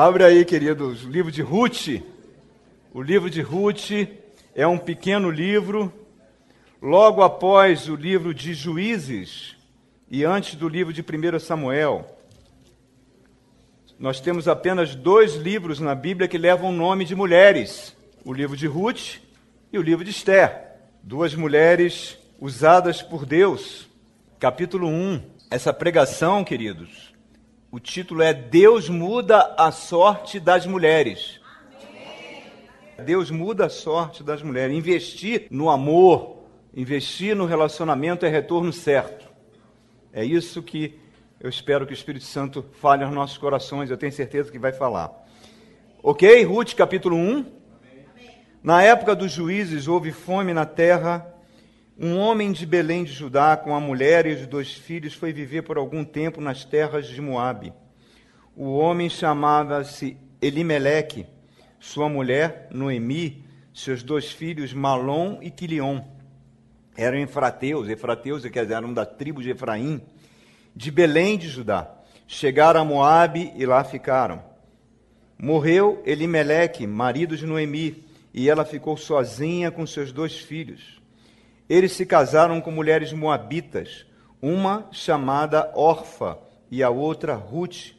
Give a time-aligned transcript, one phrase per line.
[0.00, 2.00] Abre aí, queridos, o livro de Ruth.
[2.94, 3.90] O livro de Ruth
[4.54, 5.92] é um pequeno livro,
[6.80, 9.56] logo após o livro de Juízes
[10.08, 12.16] e antes do livro de 1 Samuel.
[13.98, 18.56] Nós temos apenas dois livros na Bíblia que levam o nome de mulheres: o livro
[18.56, 19.16] de Ruth
[19.72, 20.76] e o livro de Esther.
[21.02, 23.88] Duas mulheres usadas por Deus.
[24.38, 25.20] Capítulo 1.
[25.50, 27.17] Essa pregação, queridos,
[27.70, 31.38] o título é Deus muda a sorte das mulheres.
[33.04, 34.76] Deus muda a sorte das mulheres.
[34.76, 36.38] Investir no amor,
[36.74, 39.28] investir no relacionamento é retorno certo.
[40.12, 40.98] É isso que
[41.38, 43.90] eu espero que o Espírito Santo fale aos nossos corações.
[43.90, 45.12] Eu tenho certeza que vai falar.
[46.02, 46.42] Ok?
[46.44, 47.44] Ruth capítulo 1.
[48.62, 51.34] Na época dos juízes houve fome na terra
[52.00, 55.62] um homem de Belém de Judá, com a mulher e os dois filhos, foi viver
[55.62, 57.72] por algum tempo nas terras de Moabe.
[58.54, 61.26] O homem chamava-se Elimeleque,
[61.80, 63.44] sua mulher Noemi,
[63.74, 66.00] seus dois filhos Malom e Quilion.
[66.96, 70.00] Eram efrateus, efrateus quer dizer, eram da tribo de Efraim,
[70.76, 71.90] de Belém de Judá.
[72.28, 74.40] Chegaram a Moabe e lá ficaram.
[75.36, 80.97] Morreu Elimeleque, marido de Noemi, e ela ficou sozinha com seus dois filhos.
[81.68, 84.06] Eles se casaram com mulheres moabitas,
[84.40, 86.38] uma chamada Orfa
[86.70, 87.92] e a outra Ruth.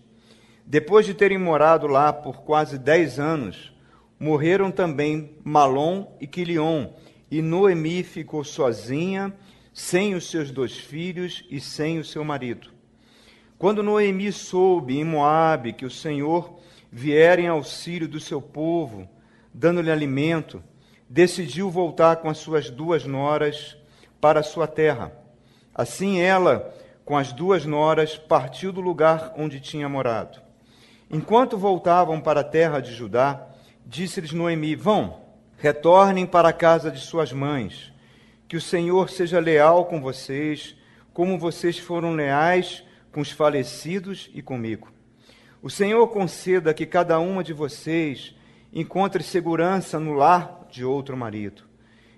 [0.65, 3.71] Depois de terem morado lá por quase dez anos,
[4.19, 6.87] morreram também Malom e Quilion,
[7.29, 9.33] e Noemi ficou sozinha,
[9.71, 12.69] sem os seus dois filhos e sem o seu marido.
[13.57, 16.59] Quando Noemi soube em Moabe que o Senhor
[16.91, 19.07] viera em auxílio do seu povo,
[19.53, 20.63] dando-lhe alimento,
[21.09, 23.75] decidiu voltar com as suas duas noras
[24.21, 25.11] para a sua terra.
[25.73, 26.71] Assim ela,
[27.03, 30.39] com as duas noras, partiu do lugar onde tinha morado.
[31.09, 33.47] Enquanto voltavam para a terra de Judá,
[33.83, 35.21] disse-lhes Noemi: Vão,
[35.57, 37.91] retornem para a casa de suas mães.
[38.47, 40.75] Que o Senhor seja leal com vocês,
[41.13, 44.91] como vocês foram leais com os falecidos e comigo.
[45.61, 48.35] O Senhor conceda que cada uma de vocês
[48.73, 51.63] encontre segurança no lar de outro marido.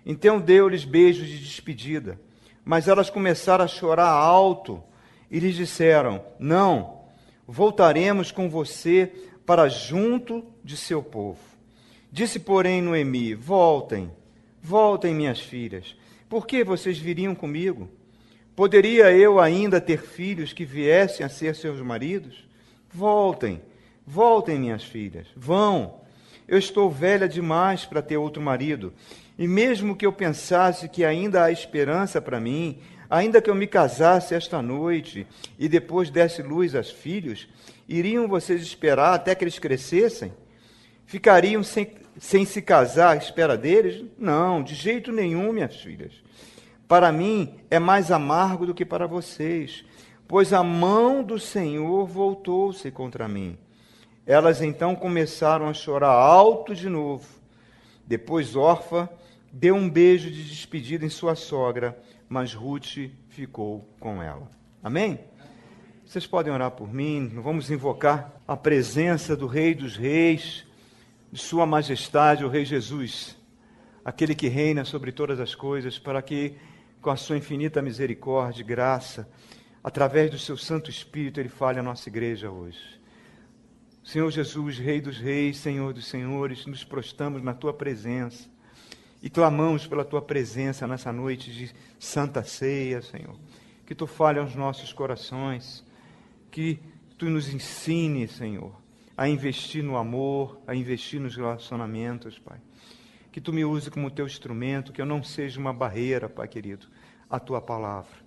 [0.05, 2.19] Então deu-lhes beijos de despedida,
[2.63, 4.83] mas elas começaram a chorar alto
[5.29, 7.01] e lhes disseram: Não,
[7.47, 9.11] voltaremos com você
[9.45, 11.39] para junto de seu povo.
[12.11, 14.11] Disse, porém, Noemi: Voltem,
[14.61, 15.95] voltem, minhas filhas.
[16.27, 17.89] Por que vocês viriam comigo?
[18.55, 22.47] Poderia eu ainda ter filhos que viessem a ser seus maridos?
[22.93, 23.61] Voltem,
[24.05, 25.27] voltem, minhas filhas.
[25.35, 26.00] Vão,
[26.51, 28.91] eu estou velha demais para ter outro marido.
[29.39, 32.79] E mesmo que eu pensasse que ainda há esperança para mim,
[33.09, 35.25] ainda que eu me casasse esta noite
[35.57, 37.47] e depois desse luz aos filhos,
[37.87, 40.33] iriam vocês esperar até que eles crescessem?
[41.05, 44.03] Ficariam sem, sem se casar à espera deles?
[44.17, 46.11] Não, de jeito nenhum, minhas filhas.
[46.85, 49.85] Para mim é mais amargo do que para vocês,
[50.27, 53.57] pois a mão do Senhor voltou-se contra mim.
[54.25, 57.27] Elas então começaram a chorar alto de novo.
[58.05, 59.09] Depois Orfa
[59.51, 61.97] deu um beijo de despedida em sua sogra,
[62.29, 64.49] mas Ruth ficou com ela.
[64.83, 65.19] Amém?
[66.05, 70.65] Vocês podem orar por mim, vamos invocar a presença do Rei dos Reis,
[71.31, 73.37] de Sua Majestade, o Rei Jesus,
[74.03, 76.57] aquele que reina sobre todas as coisas, para que,
[77.01, 79.29] com a Sua infinita misericórdia e graça,
[79.81, 83.00] através do Seu Santo Espírito, Ele fale à nossa igreja hoje.
[84.03, 88.49] Senhor Jesus, Rei dos Reis, Senhor dos Senhores, nos prostamos na tua presença
[89.21, 93.35] e clamamos pela tua presença nessa noite de santa ceia, Senhor.
[93.85, 95.85] Que tu fale aos nossos corações,
[96.49, 96.79] que
[97.15, 98.75] tu nos ensine, Senhor,
[99.15, 102.57] a investir no amor, a investir nos relacionamentos, Pai.
[103.31, 106.87] Que tu me use como teu instrumento, que eu não seja uma barreira, Pai querido,
[107.29, 108.17] à tua palavra.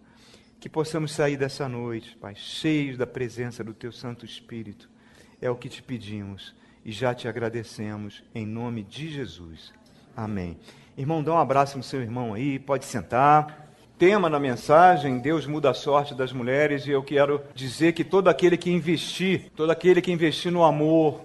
[0.60, 4.94] Que possamos sair dessa noite, Pai, cheios da presença do teu Santo Espírito
[5.40, 9.72] é o que te pedimos e já te agradecemos em nome de Jesus.
[10.16, 10.58] Amém.
[10.96, 13.64] Irmão, dá um abraço no seu irmão aí, pode sentar.
[13.98, 18.28] Tema da mensagem: Deus muda a sorte das mulheres, e eu quero dizer que todo
[18.28, 21.20] aquele que investir, todo aquele que investir no amor,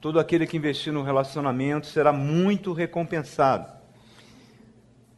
[0.00, 3.72] todo aquele que investir no relacionamento será muito recompensado.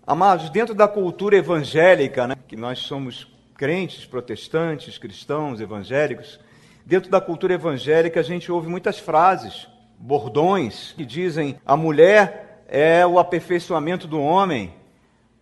[0.07, 3.27] Amados, dentro da cultura evangélica, né, que nós somos
[3.57, 6.39] crentes, protestantes, cristãos, evangélicos,
[6.87, 9.67] Dentro da cultura evangélica, a gente ouve muitas frases,
[9.99, 14.73] bordões, que dizem: a mulher é o aperfeiçoamento do homem.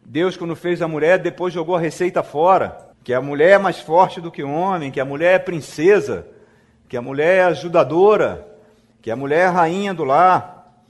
[0.03, 2.89] Deus, quando fez a mulher, depois jogou a receita fora.
[3.05, 6.27] Que a mulher é mais forte do que o homem, que a mulher é princesa,
[6.89, 8.49] que a mulher é ajudadora,
[9.03, 10.83] que a mulher é rainha do lar.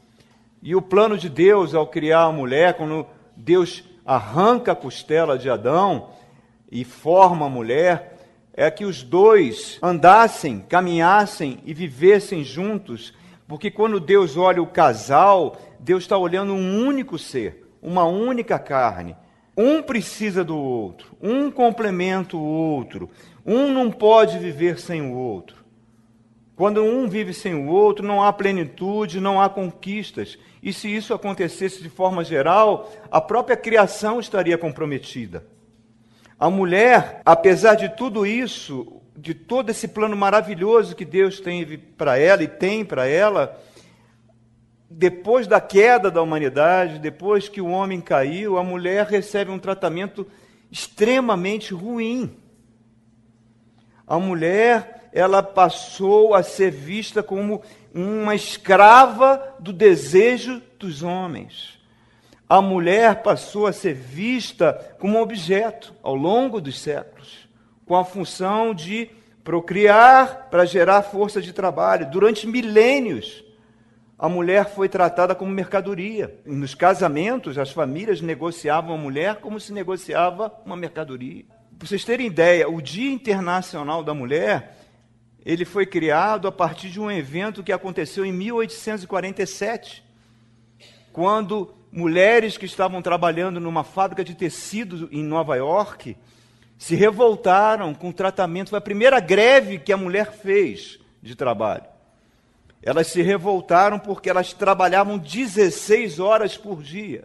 [0.63, 3.05] E o plano de Deus ao criar a mulher, quando
[3.35, 6.11] Deus arranca a costela de Adão
[6.71, 8.14] e forma a mulher,
[8.57, 13.13] é que os dois andassem, caminhassem e vivessem juntos,
[13.49, 19.17] porque quando Deus olha o casal, Deus está olhando um único ser, uma única carne.
[19.57, 23.11] Um precisa do outro, um complementa o outro,
[23.45, 25.65] um não pode viver sem o outro.
[26.57, 30.39] Quando um vive sem o outro, não há plenitude, não há conquistas.
[30.63, 35.45] E se isso acontecesse de forma geral, a própria criação estaria comprometida.
[36.39, 42.19] A mulher, apesar de tudo isso, de todo esse plano maravilhoso que Deus tem para
[42.19, 43.61] ela e tem para ela,
[44.91, 50.27] depois da queda da humanidade, depois que o homem caiu, a mulher recebe um tratamento
[50.71, 52.37] extremamente ruim.
[54.07, 57.63] A mulher, ela passou a ser vista como
[57.95, 61.74] uma escrava do desejo dos homens.
[62.49, 67.49] A mulher passou a ser vista como objeto ao longo dos séculos,
[67.87, 69.11] com a função de
[69.43, 72.11] procriar para gerar força de trabalho.
[72.11, 73.45] Durante milênios,
[74.19, 76.39] a mulher foi tratada como mercadoria.
[76.47, 81.45] Nos casamentos, as famílias negociavam a mulher como se negociava uma mercadoria.
[81.79, 84.79] Para vocês terem ideia, o Dia Internacional da Mulher,
[85.45, 90.03] ele foi criado a partir de um evento que aconteceu em 1847,
[91.13, 96.17] quando mulheres que estavam trabalhando numa fábrica de tecidos em Nova York
[96.77, 98.71] se revoltaram com o tratamento.
[98.71, 101.85] Foi a primeira greve que a mulher fez de trabalho.
[102.83, 107.25] Elas se revoltaram porque elas trabalhavam 16 horas por dia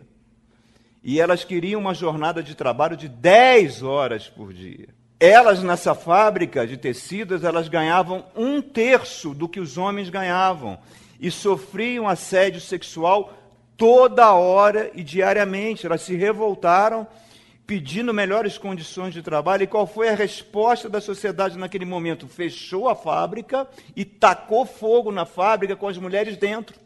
[1.03, 4.89] e elas queriam uma jornada de trabalho de 10 horas por dia.
[5.19, 10.77] Elas, nessa fábrica de tecidos, elas ganhavam um terço do que os homens ganhavam
[11.19, 13.33] e sofriam assédio sexual
[13.79, 15.87] toda hora e diariamente.
[15.87, 17.07] Elas se revoltaram
[17.65, 19.63] pedindo melhores condições de trabalho.
[19.63, 22.27] E qual foi a resposta da sociedade naquele momento?
[22.27, 26.77] Fechou a fábrica e tacou fogo na fábrica com as mulheres dentro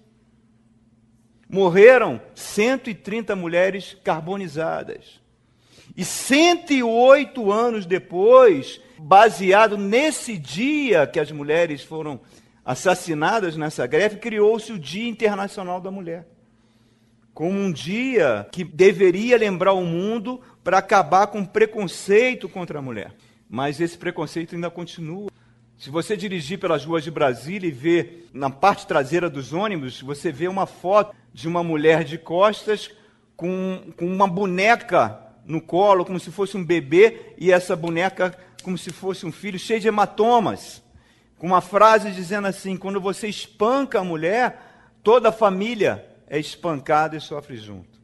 [1.53, 5.21] morreram 130 mulheres carbonizadas.
[5.95, 12.19] E 108 anos depois, baseado nesse dia que as mulheres foram
[12.65, 16.27] assassinadas nessa greve, criou-se o Dia Internacional da Mulher.
[17.33, 22.81] Como um dia que deveria lembrar o mundo para acabar com o preconceito contra a
[22.81, 23.13] mulher.
[23.49, 25.31] Mas esse preconceito ainda continua.
[25.77, 30.31] Se você dirigir pelas ruas de Brasília e ver na parte traseira dos ônibus, você
[30.31, 32.91] vê uma foto de uma mulher de costas
[33.35, 38.77] com, com uma boneca no colo, como se fosse um bebê, e essa boneca como
[38.77, 40.81] se fosse um filho, cheio de hematomas.
[41.37, 44.59] Com uma frase dizendo assim: quando você espanca a mulher,
[45.03, 48.01] toda a família é espancada e sofre junto.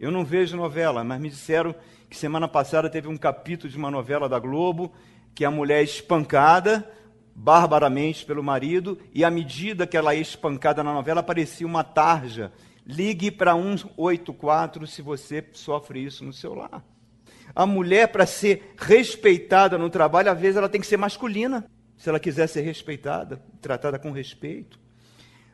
[0.00, 1.72] Eu não vejo novela, mas me disseram
[2.10, 4.92] que semana passada teve um capítulo de uma novela da Globo
[5.32, 6.90] que a mulher é espancada
[7.32, 12.50] barbaramente pelo marido, e à medida que ela é espancada na novela, aparecia uma tarja.
[12.84, 16.84] Ligue para 184 se você sofre isso no seu lar.
[17.54, 21.64] A mulher, para ser respeitada no trabalho, às vezes ela tem que ser masculina,
[21.96, 24.80] se ela quiser ser respeitada, tratada com respeito.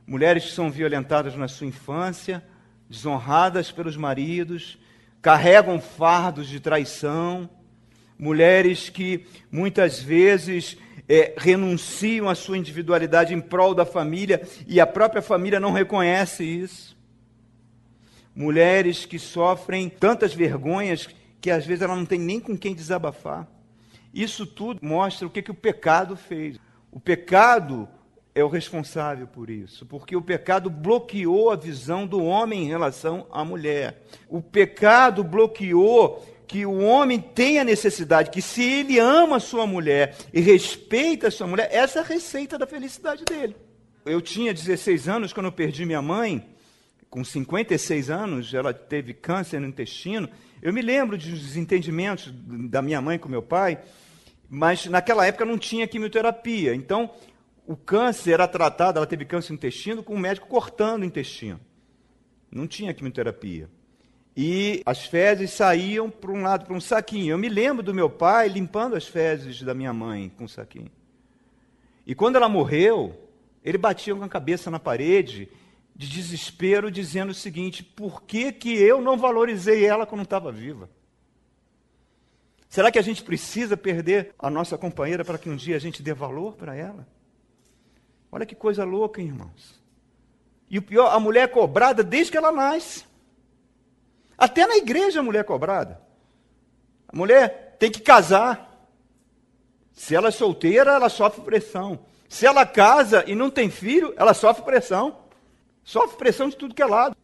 [0.06, 2.44] Mulheres que são violentadas na sua infância,
[2.88, 4.78] desonradas pelos maridos,
[5.22, 7.48] carregam fardos de traição.
[8.18, 10.76] Mulheres que muitas vezes
[11.08, 16.44] é, renunciam à sua individualidade em prol da família e a própria família não reconhece
[16.44, 16.94] isso.
[18.34, 21.08] Mulheres que sofrem tantas vergonhas
[21.40, 23.46] que às vezes ela não tem nem com quem desabafar.
[24.12, 26.58] Isso tudo mostra o que, que o pecado fez.
[26.90, 27.88] O pecado
[28.34, 33.26] é o responsável por isso, porque o pecado bloqueou a visão do homem em relação
[33.30, 34.02] à mulher.
[34.28, 39.66] O pecado bloqueou que o homem tem a necessidade, que se ele ama a sua
[39.66, 43.56] mulher e respeita a sua mulher, essa é a receita da felicidade dele.
[44.04, 46.44] Eu tinha 16 anos quando eu perdi minha mãe,
[47.08, 50.28] com 56 anos, ela teve câncer no intestino.
[50.60, 52.34] Eu me lembro dos desentendimentos
[52.68, 53.78] da minha mãe com meu pai,
[54.50, 56.74] mas naquela época não tinha quimioterapia.
[56.74, 57.10] Então,
[57.66, 61.60] o câncer era tratado, ela teve câncer no intestino, com o médico cortando o intestino.
[62.50, 63.68] Não tinha quimioterapia
[64.36, 67.32] e as fezes saíam para um lado, para um saquinho.
[67.32, 70.90] Eu me lembro do meu pai limpando as fezes da minha mãe com um saquinho.
[72.06, 73.16] E quando ela morreu,
[73.62, 75.48] ele batia com a cabeça na parede,
[75.94, 80.90] de desespero, dizendo o seguinte: por que, que eu não valorizei ela quando estava viva?
[82.68, 86.02] Será que a gente precisa perder a nossa companheira para que um dia a gente
[86.02, 87.06] dê valor para ela?
[88.34, 89.80] Olha que coisa louca, irmãos.
[90.68, 93.04] E o pior, a mulher é cobrada desde que ela nasce.
[94.36, 96.00] Até na igreja a mulher é cobrada.
[97.06, 98.88] A mulher tem que casar.
[99.92, 102.00] Se ela é solteira, ela sofre pressão.
[102.28, 105.16] Se ela casa e não tem filho, ela sofre pressão.
[105.84, 107.16] Sofre pressão de tudo que é lado.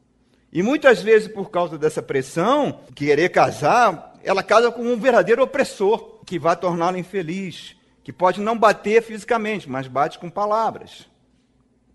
[0.53, 6.21] E muitas vezes, por causa dessa pressão, querer casar, ela casa com um verdadeiro opressor,
[6.25, 11.09] que vai torná-la infeliz, que pode não bater fisicamente, mas bate com palavras.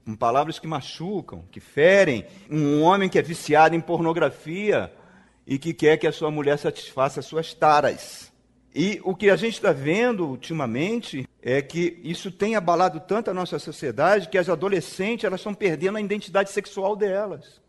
[0.05, 2.25] Com palavras que machucam, que ferem.
[2.49, 4.93] Um homem que é viciado em pornografia
[5.47, 8.31] e que quer que a sua mulher satisfaça as suas taras.
[8.73, 13.33] E o que a gente está vendo ultimamente é que isso tem abalado tanto a
[13.33, 17.61] nossa sociedade que as adolescentes elas estão perdendo a identidade sexual delas.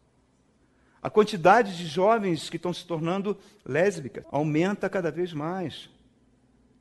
[1.00, 5.88] A quantidade de jovens que estão se tornando lésbicas aumenta cada vez mais.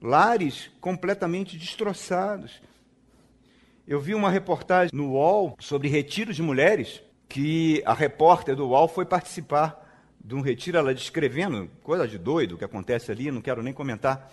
[0.06, 2.62] Lares completamente destroçados.
[3.88, 8.88] Eu vi uma reportagem no UOL sobre retiro de mulheres, que a repórter do UOL
[8.88, 9.84] foi participar
[10.24, 14.32] de um retiro, ela descrevendo, coisa de doido que acontece ali, não quero nem comentar.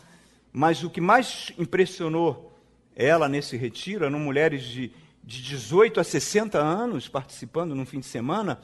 [0.52, 2.52] Mas o que mais impressionou
[2.94, 4.92] ela nesse retiro eram mulheres de,
[5.24, 8.60] de 18 a 60 anos participando num fim de semana,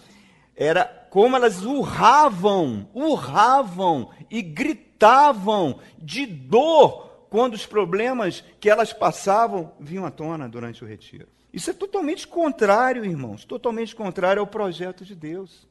[0.55, 4.88] era como elas urravam, urravam e gritavam
[5.99, 11.26] de dor quando os problemas que elas passavam vinham à tona durante o retiro.
[11.52, 15.69] Isso é totalmente contrário, irmãos, totalmente contrário ao projeto de Deus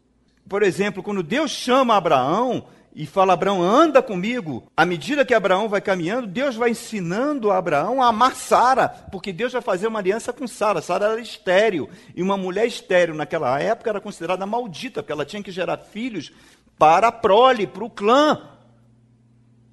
[0.48, 2.65] por exemplo, quando Deus chama Abraão
[2.96, 7.57] e fala, Abraão, anda comigo, à medida que Abraão vai caminhando, Deus vai ensinando a
[7.57, 10.81] Abraão a amar Sara, porque Deus vai fazer uma aliança com Sara.
[10.81, 15.43] Sara era estéril, e uma mulher estéril naquela época era considerada maldita, porque ela tinha
[15.43, 16.31] que gerar filhos
[16.79, 18.41] para a prole, para o clã.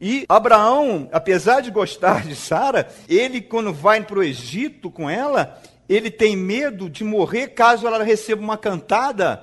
[0.07, 5.59] E Abraão, apesar de gostar de Sara, ele, quando vai para o Egito com ela,
[5.89, 9.43] ele tem medo de morrer caso ela receba uma cantada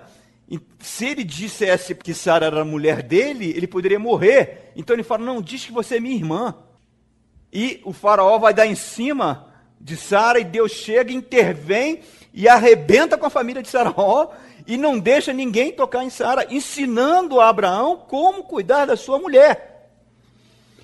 [0.77, 4.71] se ele dissesse que Sara era a mulher dele, ele poderia morrer.
[4.75, 6.53] Então ele fala: Não, diz que você é minha irmã.
[7.51, 9.47] E o faraó vai dar em cima
[9.79, 12.01] de Sara e Deus chega, intervém
[12.31, 14.29] e arrebenta com a família de Saraó
[14.67, 19.70] e não deixa ninguém tocar em Sara, ensinando a Abraão como cuidar da sua mulher.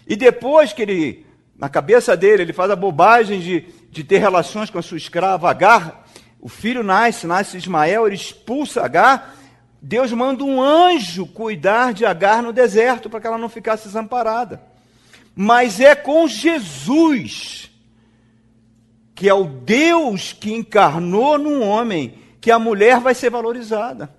[0.08, 1.26] E depois que ele,
[1.58, 5.50] na cabeça dele, ele faz a bobagem de, de ter relações com a sua escrava
[5.50, 6.06] Agar,
[6.40, 9.36] o filho nasce, nasce Ismael, ele expulsa Agar
[9.82, 14.62] Deus manda um anjo cuidar de Agar no deserto para que ela não ficasse desamparada.
[15.36, 17.72] Mas é com Jesus,
[19.14, 24.17] que é o Deus que encarnou num homem, que a mulher vai ser valorizada.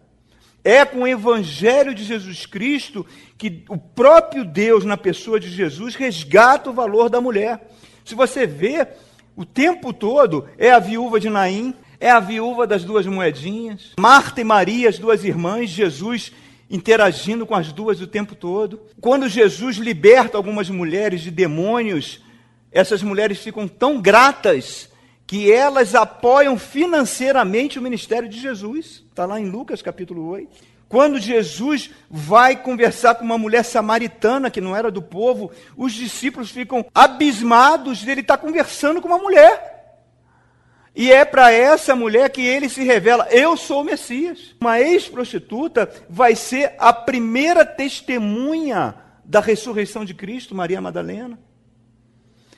[0.69, 3.07] É com o evangelho de Jesus Cristo
[3.39, 7.71] que o próprio Deus, na pessoa de Jesus, resgata o valor da mulher.
[8.05, 8.87] Se você vê,
[9.35, 13.95] o tempo todo é a viúva de Naim, é a viúva das duas moedinhas.
[13.99, 16.33] Marta e Maria, as duas irmãs, Jesus
[16.69, 18.79] interagindo com as duas o tempo todo.
[19.01, 22.21] Quando Jesus liberta algumas mulheres de demônios,
[22.71, 24.88] essas mulheres ficam tão gratas
[25.29, 29.05] que elas apoiam financeiramente o ministério de Jesus.
[29.11, 30.49] Está lá em Lucas capítulo 8.
[30.89, 36.51] Quando Jesus vai conversar com uma mulher samaritana que não era do povo, os discípulos
[36.51, 40.07] ficam abismados dele estar conversando com uma mulher.
[40.97, 44.57] E é para essa mulher que ele se revela: eu sou o Messias.
[44.59, 51.39] Uma ex-prostituta vai ser a primeira testemunha da ressurreição de Cristo, Maria Madalena.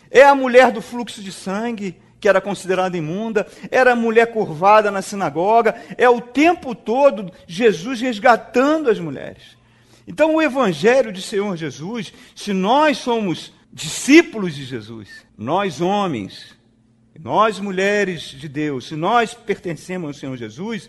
[0.09, 4.91] É a mulher do fluxo de sangue, que era considerada imunda, era a mulher curvada
[4.91, 9.59] na sinagoga, é o tempo todo Jesus resgatando as mulheres.
[10.07, 16.59] Então, o Evangelho de Senhor Jesus, se nós somos discípulos de Jesus, nós homens,
[17.19, 20.89] nós, mulheres de Deus, se nós pertencemos ao Senhor Jesus,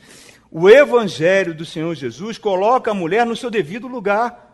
[0.50, 4.50] o Evangelho do Senhor Jesus coloca a mulher no seu devido lugar,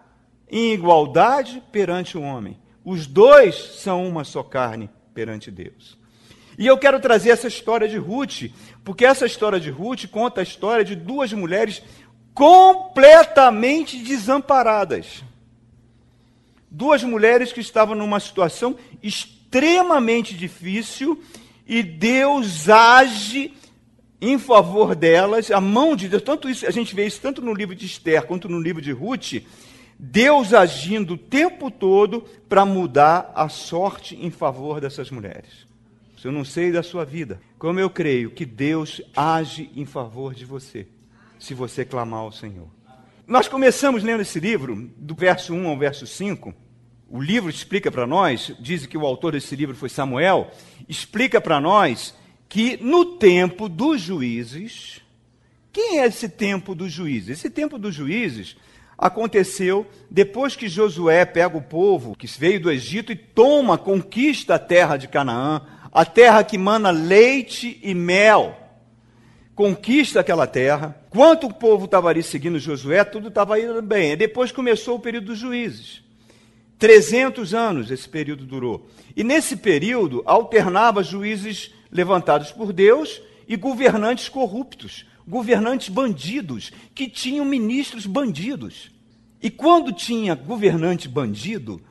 [0.49, 2.59] em igualdade perante o homem.
[2.83, 5.96] Os dois são uma só carne perante Deus.
[6.57, 8.49] E eu quero trazer essa história de Ruth,
[8.83, 11.83] porque essa história de Ruth conta a história de duas mulheres
[12.33, 15.23] completamente desamparadas.
[16.69, 21.23] Duas mulheres que estavam numa situação extremamente difícil
[21.65, 23.53] e Deus age
[24.19, 27.53] em favor delas, a mão de Deus, tanto isso, a gente vê isso tanto no
[27.53, 29.43] livro de Esther quanto no livro de Ruth,
[29.99, 35.66] Deus agindo o tempo todo para mudar a sorte em favor dessas mulheres.
[36.23, 40.45] Eu não sei da sua vida, como eu creio que Deus age em favor de
[40.45, 40.87] você,
[41.39, 42.67] se você clamar ao Senhor.
[43.25, 46.53] Nós começamos lendo esse livro, do verso 1 ao verso 5,
[47.09, 50.51] o livro explica para nós, diz que o autor desse livro foi Samuel,
[50.89, 52.15] explica para nós
[52.49, 55.01] que no tempo dos juízes,
[55.77, 57.37] Quem é esse tempo dos juízes?
[57.37, 58.57] Esse tempo dos juízes
[58.97, 64.59] aconteceu depois que Josué pega o povo que veio do Egito e toma, conquista a
[64.59, 65.61] terra de Canaã,
[65.97, 68.55] a terra que mana leite e mel.
[69.55, 70.95] Conquista aquela terra.
[71.09, 74.15] Quanto o povo estava ali seguindo Josué, tudo estava indo bem.
[74.15, 76.03] Depois começou o período dos juízes.
[76.77, 78.87] 300 anos esse período durou.
[79.15, 87.43] E nesse período alternava juízes levantados por Deus e governantes corruptos governantes bandidos, que tinham
[87.43, 88.89] ministros bandidos.
[89.41, 91.81] E quando tinha governante bandido,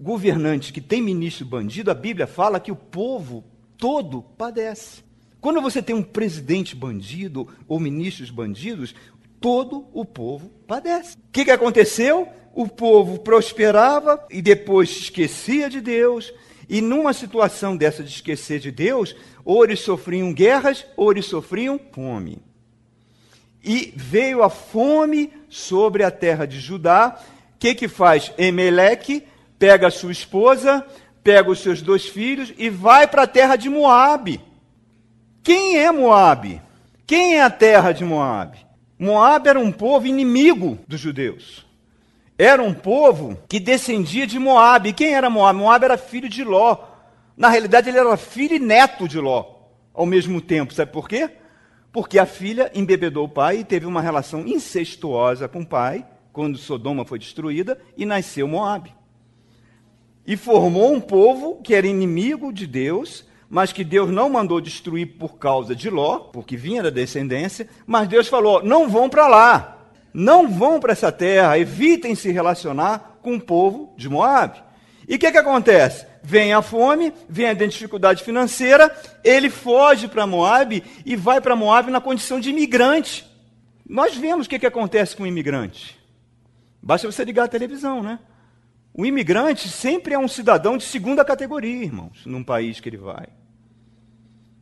[0.00, 3.44] governante que tem ministro bandido, a Bíblia fala que o povo
[3.76, 5.04] todo padece.
[5.40, 8.94] Quando você tem um presidente bandido ou ministros bandidos,
[9.40, 11.16] todo o povo padece.
[11.16, 12.28] O que, que aconteceu?
[12.54, 16.32] O povo prosperava e depois esquecia de Deus.
[16.68, 21.80] E numa situação dessa de esquecer de Deus, ou eles sofriam guerras, ou eles sofriam
[21.90, 22.38] fome.
[23.62, 27.20] E veio a fome sobre a terra de Judá.
[27.54, 28.32] O que, que faz?
[28.38, 29.24] Emeleque
[29.60, 30.86] pega a sua esposa,
[31.22, 34.40] pega os seus dois filhos e vai para a terra de Moabe.
[35.42, 36.62] Quem é Moabe?
[37.06, 38.56] Quem é a terra de Moabe?
[38.98, 41.66] Moabe era um povo inimigo dos judeus.
[42.38, 44.94] Era um povo que descendia de Moabe.
[44.94, 45.58] Quem era Moabe?
[45.58, 46.78] Moabe era filho de Ló.
[47.36, 49.44] Na realidade, ele era filho e neto de Ló
[49.92, 50.72] ao mesmo tempo.
[50.72, 51.28] Sabe por quê?
[51.92, 56.56] Porque a filha embebedou o pai e teve uma relação incestuosa com o pai, quando
[56.56, 58.99] Sodoma foi destruída, e nasceu Moabe.
[60.26, 65.18] E formou um povo que era inimigo de Deus, mas que Deus não mandou destruir
[65.18, 69.88] por causa de Ló, porque vinha da descendência, mas Deus falou: não vão para lá,
[70.14, 74.62] não vão para essa terra, evitem se relacionar com o povo de Moabe.
[75.08, 76.06] E o que, que acontece?
[76.22, 81.90] Vem a fome, vem a dificuldade financeira, ele foge para Moab e vai para Moab
[81.90, 83.28] na condição de imigrante.
[83.88, 85.98] Nós vemos o que, que acontece com o imigrante.
[86.80, 88.20] Basta você ligar a televisão, né?
[88.92, 93.28] O imigrante sempre é um cidadão de segunda categoria, irmãos, num país que ele vai.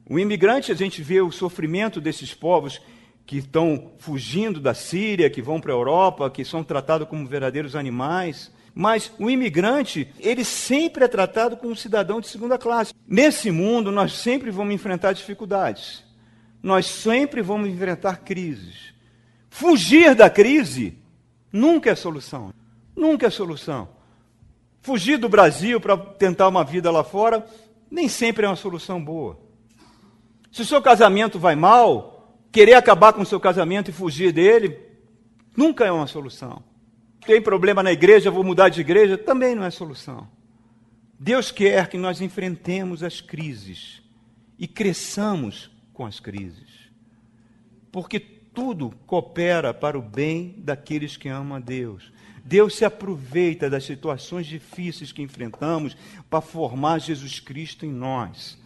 [0.09, 2.81] O imigrante, a gente vê o sofrimento desses povos
[3.27, 7.77] que estão fugindo da Síria, que vão para a Europa, que são tratados como verdadeiros
[7.77, 8.51] animais.
[8.75, 12.95] Mas o imigrante, ele sempre é tratado como um cidadão de segunda classe.
[13.07, 16.03] Nesse mundo, nós sempre vamos enfrentar dificuldades.
[16.63, 18.95] Nós sempre vamos enfrentar crises.
[19.51, 20.97] Fugir da crise
[21.53, 22.53] nunca é solução.
[22.97, 23.98] Nunca é solução.
[24.81, 27.47] Fugir do Brasil para tentar uma vida lá fora
[27.91, 29.39] nem sempre é uma solução boa.
[30.53, 34.79] Se o seu casamento vai mal, querer acabar com o seu casamento e fugir dele
[35.57, 36.63] nunca é uma solução
[37.29, 40.27] tem problema na igreja, vou mudar de igreja, também não é solução.
[41.21, 44.03] Deus quer que nós enfrentemos as crises
[44.59, 46.91] e cresçamos com as crises.
[47.93, 52.11] Porque tudo coopera para o bem daqueles que amam a Deus.
[52.49, 55.97] Deus se aproveita das situações difíceis que enfrentamos
[56.29, 58.59] para formar Jesus Cristo em nós,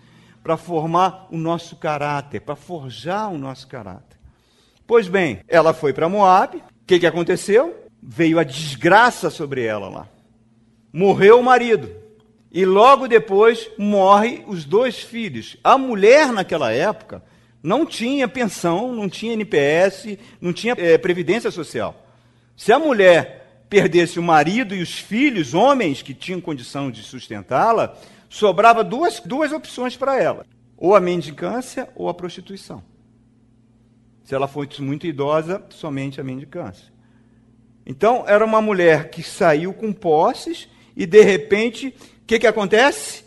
[0.42, 4.18] para formar o nosso caráter, para forjar o nosso caráter.
[4.86, 6.56] Pois bem, ela foi para Moab.
[6.56, 7.82] O que, que aconteceu?
[8.02, 10.08] veio a desgraça sobre ela lá.
[10.92, 11.94] Morreu o marido.
[12.50, 15.56] E logo depois morre os dois filhos.
[15.62, 17.22] A mulher, naquela época,
[17.62, 21.94] não tinha pensão, não tinha NPS, não tinha é, previdência social.
[22.56, 23.41] Se a mulher
[23.72, 27.96] perdesse o marido e os filhos, homens que tinham condição de sustentá-la,
[28.28, 30.44] sobrava duas, duas opções para ela:
[30.76, 32.84] ou a mendicância ou a prostituição.
[34.24, 36.92] Se ela fosse muito idosa, somente a mendicância.
[37.86, 43.24] Então, era uma mulher que saiu com posses e, de repente, o que, que acontece?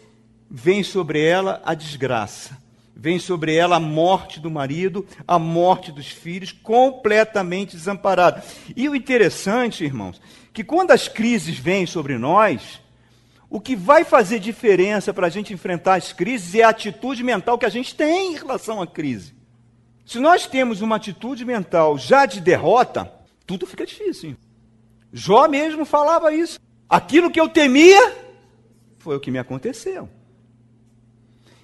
[0.47, 2.55] Vem sobre ela a desgraça.
[2.95, 8.41] Vem sobre ela a morte do marido, a morte dos filhos, completamente desamparada.
[8.75, 10.21] E o interessante, irmãos,
[10.53, 12.79] que quando as crises vêm sobre nós,
[13.49, 17.57] o que vai fazer diferença para a gente enfrentar as crises é a atitude mental
[17.57, 19.35] que a gente tem em relação à crise.
[20.05, 23.11] Se nós temos uma atitude mental já de derrota,
[23.45, 24.37] tudo fica difícil.
[25.11, 26.59] Jó mesmo falava isso.
[26.87, 28.15] Aquilo que eu temia
[28.99, 30.09] foi o que me aconteceu.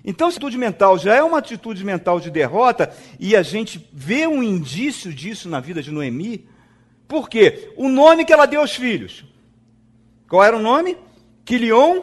[0.04, 4.42] Então, atitude mental já é uma atitude mental de derrota, e a gente vê um
[4.42, 6.48] indício disso na vida de Noemi.
[7.08, 7.74] Por quê?
[7.76, 9.26] O nome que ela deu aos filhos.
[10.28, 10.98] Qual era o nome?
[11.44, 12.02] Quilion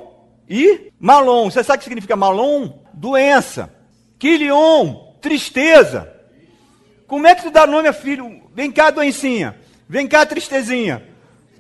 [0.49, 1.51] e Malom.
[1.51, 2.79] Você sabe o que significa Malom?
[2.93, 3.73] Doença.
[4.19, 6.13] Quilion, tristeza.
[7.07, 8.43] Como é que tu dá nome a filho?
[8.55, 9.57] Vem cá, doencinha.
[9.89, 11.08] Vem cá, tristezinha.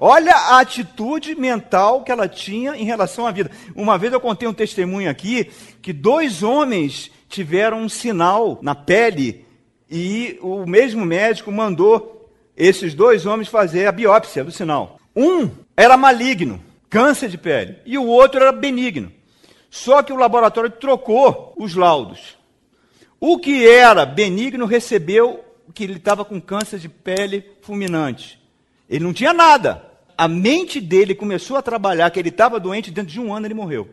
[0.00, 3.50] Olha a atitude mental que ela tinha em relação à vida.
[3.74, 5.50] Uma vez eu contei um testemunho aqui
[5.82, 9.44] que dois homens tiveram um sinal na pele
[9.90, 15.00] e o mesmo médico mandou esses dois homens fazer a biópsia do sinal.
[15.16, 19.12] Um era maligno, câncer de pele, e o outro era benigno.
[19.68, 22.38] Só que o laboratório trocou os laudos.
[23.18, 28.40] O que era benigno recebeu que ele estava com câncer de pele fulminante.
[28.88, 29.87] Ele não tinha nada.
[30.18, 33.54] A mente dele começou a trabalhar que ele estava doente, dentro de um ano ele
[33.54, 33.88] morreu.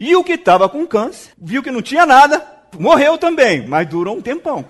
[0.00, 2.44] E o que estava com câncer, viu que não tinha nada,
[2.78, 4.64] morreu também, mas durou um tempão.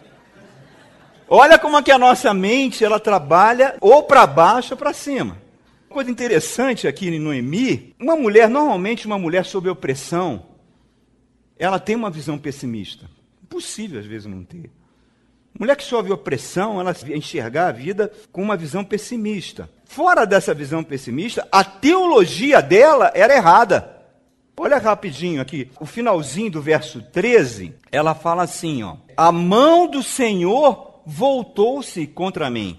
[1.29, 5.39] Olha como é que a nossa mente ela trabalha ou para baixo ou para cima.
[5.89, 10.45] Coisa interessante aqui em Noemi, uma mulher, normalmente uma mulher sob opressão,
[11.57, 13.09] ela tem uma visão pessimista.
[13.45, 14.73] Impossível às vezes não ter.
[15.59, 19.69] Mulher que sofre opressão, ela enxergar a vida com uma visão pessimista.
[19.85, 23.97] Fora dessa visão pessimista, a teologia dela era errada.
[24.57, 30.03] Olha rapidinho aqui, o finalzinho do verso 13, ela fala assim, ó: A mão do
[30.03, 32.79] Senhor voltou-se contra mim.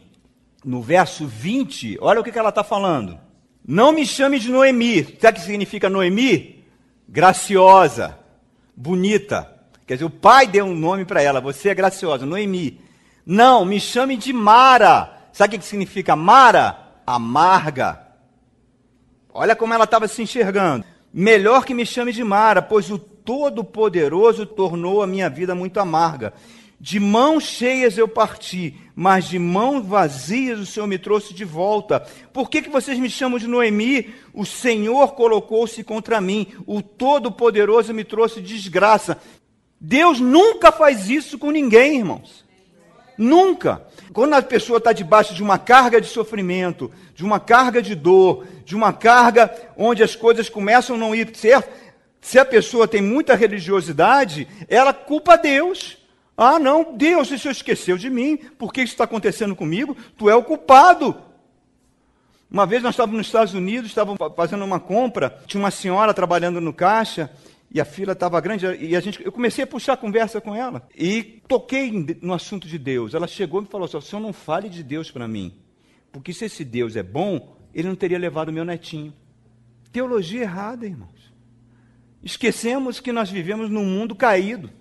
[0.64, 3.18] No verso 20, olha o que ela está falando.
[3.66, 5.04] Não me chame de Noemi.
[5.20, 6.66] Sabe o que significa Noemi?
[7.08, 8.18] Graciosa,
[8.76, 9.59] bonita.
[9.90, 12.80] Quer dizer, o pai deu um nome para ela, você é graciosa, Noemi.
[13.26, 15.30] Não, me chame de Mara.
[15.34, 16.78] Sabe o que significa Mara?
[17.08, 18.00] Amarga.
[19.34, 20.86] Olha como ela estava se enxergando.
[21.12, 26.36] Melhor que me chame de Mara, pois o Todo-Poderoso tornou a minha vida muito amarga.
[26.80, 32.08] De mãos cheias eu parti, mas de mãos vazias o Senhor me trouxe de volta.
[32.32, 34.14] Por que, que vocês me chamam de Noemi?
[34.34, 39.20] O Senhor colocou-se contra mim, o Todo-Poderoso me trouxe desgraça.
[39.80, 42.46] Deus nunca faz isso com ninguém, irmãos.
[43.18, 43.86] Nunca.
[44.14, 48.46] Quando a pessoa está debaixo de uma carga de sofrimento, de uma carga de dor,
[48.66, 51.70] de uma carga onde as coisas começam a não ir certo,
[52.22, 55.98] se a pessoa tem muita religiosidade, ela culpa Deus.
[56.36, 59.96] Ah, não, Deus, isso esqueceu de mim, por que isso está acontecendo comigo?
[60.18, 61.16] Tu é o culpado.
[62.50, 66.60] Uma vez nós estávamos nos Estados Unidos, estávamos fazendo uma compra, tinha uma senhora trabalhando
[66.60, 67.30] no caixa,
[67.72, 70.56] e a fila estava grande, e a gente, eu comecei a puxar a conversa com
[70.56, 70.88] ela.
[70.96, 73.14] E toquei no assunto de Deus.
[73.14, 75.54] Ela chegou e me falou assim: o senhor não fale de Deus para mim.
[76.12, 79.14] Porque se esse Deus é bom, ele não teria levado meu netinho.
[79.92, 81.32] Teologia errada, irmãos.
[82.24, 84.72] Esquecemos que nós vivemos num mundo caído.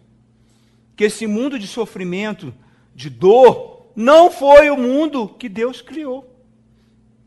[0.97, 2.55] Que esse mundo de sofrimento,
[2.95, 6.43] de dor, não foi o mundo que Deus criou.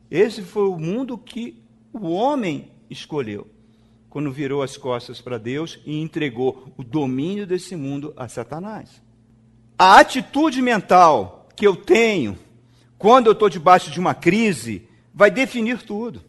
[0.10, 3.48] Esse foi o mundo que o homem escolheu
[4.12, 9.02] quando virou as costas para Deus e entregou o domínio desse mundo a Satanás.
[9.80, 12.38] A atitude mental que eu tenho
[12.98, 16.22] quando eu estou debaixo de uma crise vai definir tudo.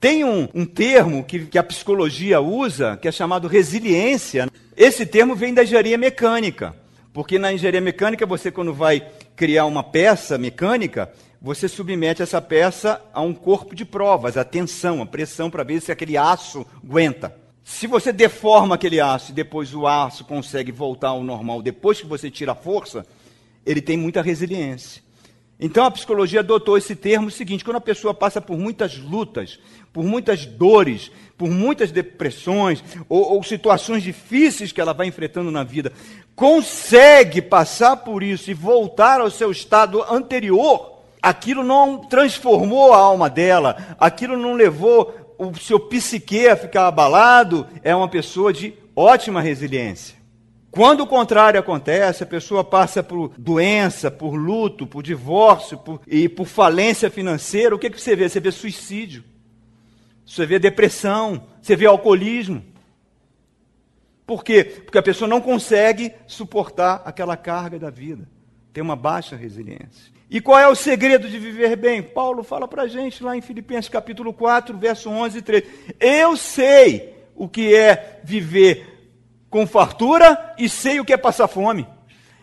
[0.00, 4.48] Tem um, um termo que, que, a psicologia usa, que é chamado resiliência.
[4.74, 6.74] Esse termo vem da engenharia mecânica,
[7.12, 11.12] porque na engenharia mecânica você, quando vai criar uma peça mecânica,
[11.46, 15.80] você submete essa peça a um corpo de provas, a tensão, a pressão, para ver
[15.80, 17.36] se aquele aço aguenta.
[17.62, 22.06] Se você deforma aquele aço e depois o aço consegue voltar ao normal, depois que
[22.06, 23.06] você tira a força,
[23.64, 25.00] ele tem muita resiliência.
[25.60, 29.60] Então a psicologia adotou esse termo seguinte: quando a pessoa passa por muitas lutas,
[29.92, 35.62] por muitas dores, por muitas depressões ou, ou, situações difíceis que ela vai enfrentando na
[35.62, 35.92] vida,
[36.34, 40.95] consegue passar por isso e voltar ao seu estado anterior,
[41.26, 47.66] aquilo não transformou a alma dela, aquilo não levou o seu psique a ficar abalado,
[47.82, 50.16] é uma pessoa de ótima resiliência.
[50.70, 56.28] Quando o contrário acontece, a pessoa passa por doença, por luto, por divórcio por, e
[56.28, 58.28] por falência financeira, o que, que você vê?
[58.28, 59.24] Você vê suicídio,
[60.24, 62.62] você vê depressão, você vê alcoolismo.
[64.24, 64.62] Por quê?
[64.62, 68.28] Porque a pessoa não consegue suportar aquela carga da vida,
[68.72, 70.15] tem uma baixa resiliência.
[70.28, 72.02] E qual é o segredo de viver bem?
[72.02, 75.66] Paulo fala para a gente lá em Filipenses capítulo 4, verso 11 e 13.
[76.00, 79.14] Eu sei o que é viver
[79.48, 81.86] com fartura e sei o que é passar fome.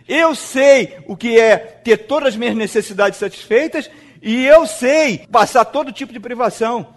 [0.07, 3.89] Eu sei o que é ter todas as minhas necessidades satisfeitas
[4.21, 6.95] e eu sei passar todo tipo de privação.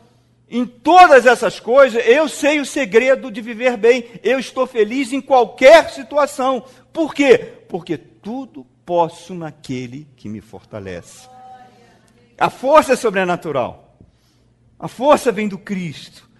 [0.48, 4.04] Em todas essas coisas, eu sei o segredo de viver bem.
[4.22, 6.64] Eu estou feliz em qualquer situação.
[6.92, 7.38] Por quê?
[7.68, 11.28] Porque tudo posso naquele que me fortalece.
[12.38, 13.98] A força é sobrenatural.
[14.78, 16.30] A força vem do Cristo.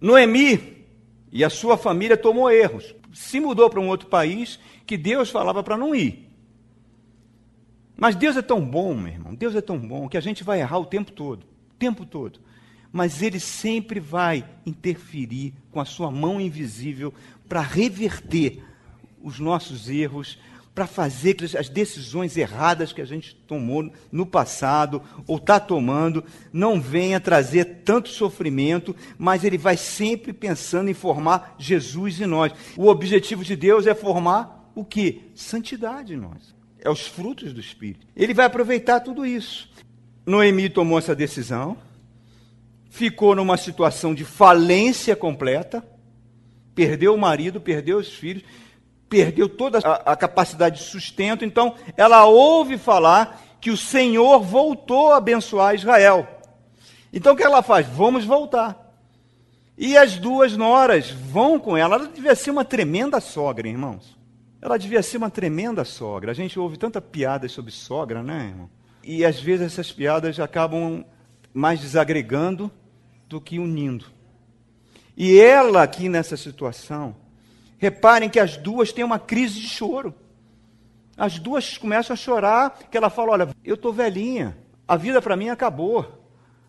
[0.00, 0.84] Noemi
[1.32, 2.94] e a sua família tomou erros.
[3.12, 6.30] Se mudou para um outro país que Deus falava para não ir.
[7.96, 9.34] Mas Deus é tão bom, meu irmão.
[9.34, 11.44] Deus é tão bom que a gente vai errar o tempo todo.
[11.44, 12.40] O tempo todo.
[12.92, 17.14] Mas Ele sempre vai interferir com a sua mão invisível
[17.48, 18.62] para reverter
[19.22, 20.38] os nossos erros,
[20.74, 26.24] para fazer que as decisões erradas que a gente tomou no passado ou está tomando
[26.52, 32.52] não venha trazer tanto sofrimento, mas ele vai sempre pensando em formar Jesus em nós.
[32.76, 35.30] O objetivo de Deus é formar o que?
[35.34, 36.52] Santidade em nós.
[36.80, 38.04] É os frutos do Espírito.
[38.16, 39.70] Ele vai aproveitar tudo isso.
[40.26, 41.76] Noemi tomou essa decisão,
[42.90, 45.86] ficou numa situação de falência completa,
[46.74, 48.42] perdeu o marido, perdeu os filhos,
[49.14, 55.12] perdeu toda a, a capacidade de sustento, então ela ouve falar que o Senhor voltou
[55.12, 56.26] a abençoar Israel.
[57.12, 57.86] Então o que ela faz?
[57.86, 58.92] Vamos voltar.
[59.78, 61.94] E as duas noras vão com ela.
[61.94, 64.18] Ela devia ser uma tremenda sogra, irmãos.
[64.60, 66.32] Ela devia ser uma tremenda sogra.
[66.32, 68.68] A gente ouve tanta piada sobre sogra, né, irmão?
[69.04, 71.04] E às vezes essas piadas acabam
[71.52, 72.68] mais desagregando
[73.28, 74.06] do que unindo.
[75.16, 77.14] E ela aqui nessa situação,
[77.84, 80.14] Reparem que as duas têm uma crise de choro.
[81.18, 84.56] As duas começam a chorar, que ela fala: Olha, eu estou velhinha,
[84.88, 86.24] a vida para mim acabou.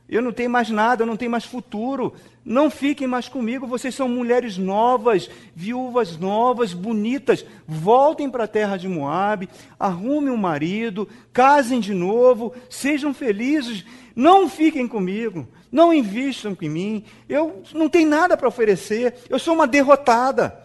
[0.09, 2.13] Eu não tenho mais nada, eu não tenho mais futuro.
[2.43, 7.45] Não fiquem mais comigo, vocês são mulheres novas, viúvas novas, bonitas.
[7.65, 9.47] Voltem para a terra de Moabe,
[9.79, 13.85] arrumem um marido, casem de novo, sejam felizes.
[14.13, 17.05] Não fiquem comigo, não invistam em mim.
[17.29, 20.64] Eu não tenho nada para oferecer, eu sou uma derrotada.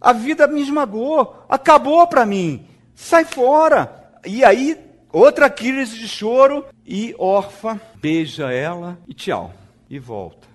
[0.00, 2.66] A vida me esmagou, acabou para mim.
[2.94, 4.12] Sai fora.
[4.24, 4.78] E aí,
[5.12, 9.52] outra crise de choro e órfã beija ela e tchau.
[9.88, 10.48] E volta.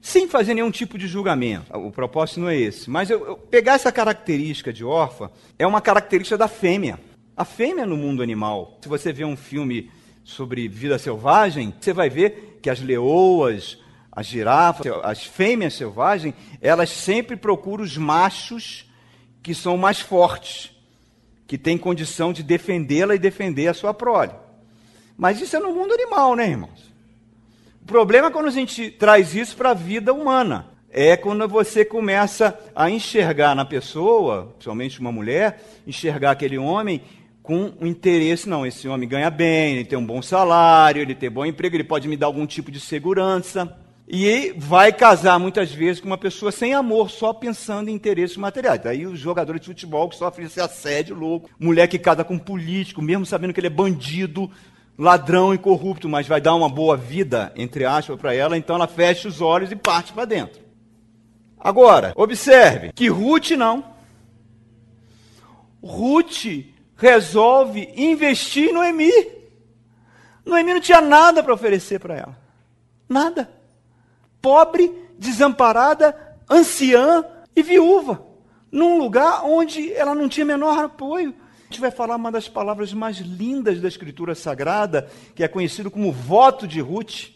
[0.00, 1.74] Sem fazer nenhum tipo de julgamento.
[1.76, 2.90] O propósito não é esse.
[2.90, 6.98] Mas eu, eu pegar essa característica de órfã é uma característica da fêmea.
[7.36, 8.78] A fêmea no mundo animal.
[8.82, 9.90] Se você vê um filme
[10.24, 13.78] sobre vida selvagem, você vai ver que as leoas,
[14.14, 18.84] as girafas, as fêmeas selvagens, elas sempre procuram os machos
[19.42, 20.70] que são mais fortes,
[21.46, 24.32] que têm condição de defendê-la e defender a sua prole.
[25.16, 26.92] Mas isso é no mundo animal, né, irmãos?
[27.82, 30.66] O problema é quando a gente traz isso para a vida humana.
[30.90, 37.00] É quando você começa a enxergar na pessoa, principalmente uma mulher, enxergar aquele homem
[37.42, 41.30] com um interesse, não, esse homem ganha bem, ele tem um bom salário, ele tem
[41.30, 43.76] bom emprego, ele pode me dar algum tipo de segurança.
[44.06, 48.82] E vai casar muitas vezes com uma pessoa sem amor, só pensando em interesses materiais.
[48.82, 52.38] Daí os jogadores de futebol que sofrem esse assédio louco, mulher que casa com um
[52.38, 54.50] político, mesmo sabendo que ele é bandido,
[54.98, 58.88] ladrão e corrupto, mas vai dar uma boa vida, entre aspas, para ela, então ela
[58.88, 60.60] fecha os olhos e parte para dentro.
[61.58, 63.84] Agora, observe que Ruth não.
[65.80, 66.44] Ruth
[66.96, 69.12] resolve investir em Noemi.
[70.44, 72.38] Noemi não tinha nada para oferecer para ela.
[73.08, 73.61] Nada
[74.42, 76.14] pobre, desamparada,
[76.50, 77.24] anciã
[77.54, 78.26] e viúva,
[78.70, 81.32] num lugar onde ela não tinha menor apoio.
[81.62, 85.90] A gente vai falar uma das palavras mais lindas da Escritura Sagrada, que é conhecido
[85.90, 87.30] como voto de Ruth,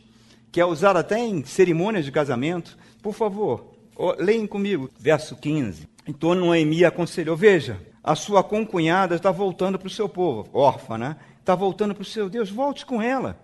[0.53, 2.77] que é usado até em cerimônias de casamento.
[3.03, 3.73] Por favor,
[4.19, 5.89] leem comigo, verso 15.
[6.07, 11.17] Então Noemi aconselhou: Veja, a sua concunhada está voltando para o seu povo, órfã, né?
[11.41, 13.39] Está voltando para o seu Deus, volte com ela.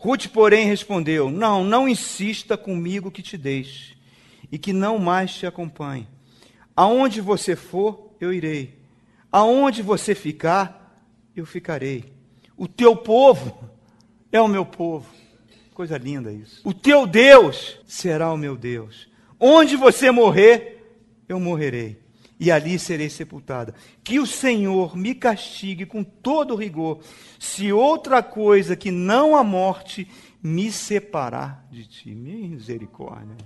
[0.00, 3.94] Ruth, porém, respondeu: Não, não insista comigo que te deixe
[4.50, 6.08] e que não mais te acompanhe.
[6.74, 8.78] Aonde você for, eu irei.
[9.30, 11.04] Aonde você ficar,
[11.36, 12.12] eu ficarei.
[12.56, 13.70] O teu povo
[14.32, 15.06] é o meu povo.
[15.74, 16.62] Coisa linda isso.
[16.64, 19.06] O teu Deus será o meu Deus.
[19.38, 20.96] Onde você morrer,
[21.28, 22.09] eu morrerei
[22.40, 23.74] e ali serei sepultada.
[24.02, 27.00] Que o Senhor me castigue com todo rigor,
[27.38, 30.08] se outra coisa que não a morte
[30.42, 32.14] me separar de ti.
[32.14, 33.36] Misericórdia.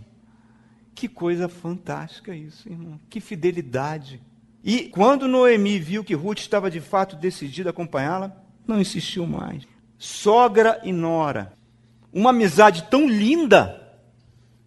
[0.94, 3.00] Que coisa fantástica isso, irmão.
[3.10, 4.22] Que fidelidade.
[4.62, 9.66] E quando Noemi viu que Ruth estava de fato decidida a acompanhá-la, não insistiu mais.
[9.98, 11.52] Sogra e nora.
[12.12, 13.83] Uma amizade tão linda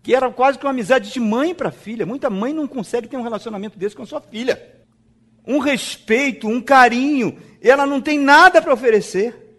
[0.03, 2.05] que era quase que uma amizade de mãe para filha.
[2.05, 4.75] Muita mãe não consegue ter um relacionamento desse com a sua filha.
[5.45, 7.37] Um respeito, um carinho.
[7.61, 9.57] Ela não tem nada para oferecer.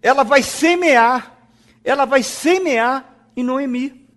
[0.00, 1.36] Ela vai semear.
[1.82, 4.08] Ela vai semear em Noemi.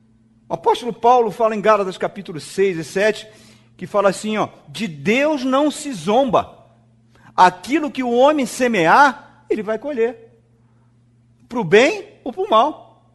[0.48, 3.28] O apóstolo Paulo fala em Gálatas capítulo 6 e 7,
[3.78, 6.68] que fala assim, ó, de Deus não se zomba.
[7.36, 10.38] Aquilo que o homem semear, ele vai colher.
[11.48, 13.08] Para o bem ou para o mal.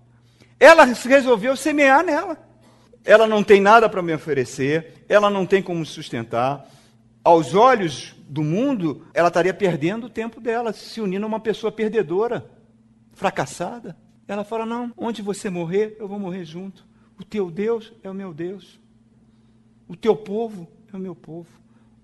[0.58, 2.45] Ela resolveu semear nela
[3.06, 6.68] ela não tem nada para me oferecer, ela não tem como sustentar.
[7.22, 11.70] Aos olhos do mundo, ela estaria perdendo o tempo dela, se unindo a uma pessoa
[11.70, 12.50] perdedora,
[13.12, 13.96] fracassada.
[14.26, 16.84] Ela fala: Não, onde você morrer, eu vou morrer junto.
[17.18, 18.80] O teu Deus é o meu Deus.
[19.88, 21.48] O teu povo é o meu povo.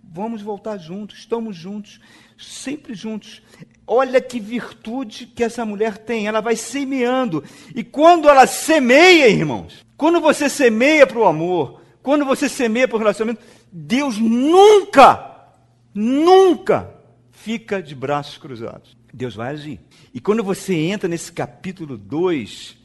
[0.04, 2.00] vamos voltar juntos, estamos juntos,
[2.38, 3.42] sempre juntos.
[3.86, 7.42] Olha que virtude que essa mulher tem, ela vai semeando.
[7.74, 12.96] E quando ela semeia, irmãos, quando você semeia para o amor, quando você semeia para
[12.96, 15.48] o relacionamento, Deus nunca,
[15.94, 16.90] nunca
[17.30, 18.96] fica de braços cruzados.
[19.12, 19.80] Deus vai agir.
[20.14, 22.76] E quando você entra nesse capítulo 2,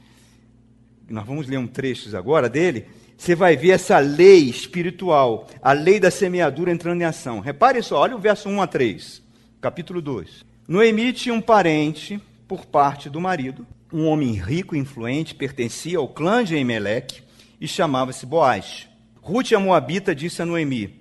[1.10, 2.86] nós vamos ler um trecho agora dele,
[3.18, 7.40] você vai ver essa lei espiritual, a lei da semeadura entrando em ação.
[7.40, 9.24] Repare só, olha o verso 1 a 3,
[9.60, 10.47] capítulo 2.
[10.68, 16.10] Noemi tinha um parente por parte do marido, um homem rico e influente, pertencia ao
[16.10, 17.24] clã de Emelec
[17.62, 18.90] e chamava-se Boaz.
[19.22, 21.00] Ruth, a Moabita, disse a Noemi: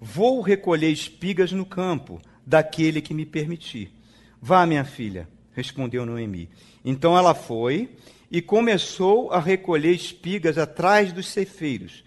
[0.00, 3.92] Vou recolher espigas no campo daquele que me permitir.
[4.40, 6.48] Vá, minha filha, respondeu Noemi.
[6.84, 7.90] Então ela foi
[8.30, 12.04] e começou a recolher espigas atrás dos ceifeiros.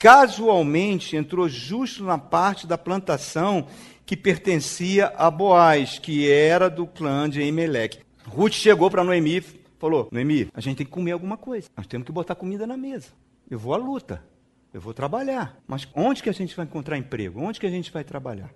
[0.00, 3.66] Casualmente entrou justo na parte da plantação
[4.06, 7.98] que pertencia a Boaz, que era do clã de Emelec.
[8.24, 9.44] Ruth chegou para Noemi e
[9.78, 11.68] falou: Noemi, a gente tem que comer alguma coisa.
[11.76, 13.08] Nós temos que botar comida na mesa.
[13.50, 14.24] Eu vou à luta.
[14.72, 15.60] Eu vou trabalhar.
[15.68, 17.38] Mas onde que a gente vai encontrar emprego?
[17.38, 18.50] Onde que a gente vai trabalhar?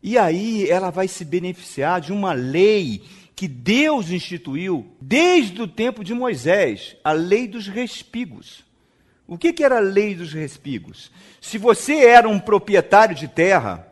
[0.00, 3.02] E aí ela vai se beneficiar de uma lei
[3.34, 8.69] que Deus instituiu desde o tempo de Moisés, a lei dos respigos.
[9.30, 11.08] O que, que era a lei dos respigos?
[11.40, 13.86] Se você era um proprietário de terra,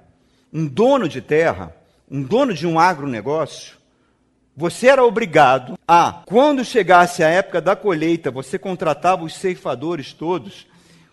[0.53, 1.73] um dono de terra,
[2.11, 3.77] um dono de um agronegócio,
[4.57, 10.67] você era obrigado a, quando chegasse a época da colheita, você contratava os ceifadores todos.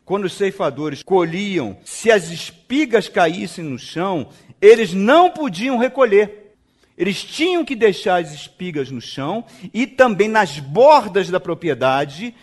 [0.04, 6.56] Quando os ceifadores colhiam, se as espigas caíssem no chão, eles não podiam recolher.
[6.98, 12.34] Eles tinham que deixar as espigas no chão e também nas bordas da propriedade,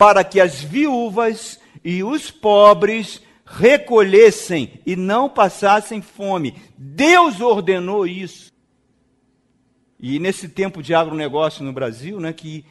[0.00, 6.54] para que as viúvas e os pobres recolhessem e não passassem fome.
[6.78, 8.50] Deus ordenou isso.
[10.00, 12.64] E nesse tempo de agronegócio no Brasil, né, que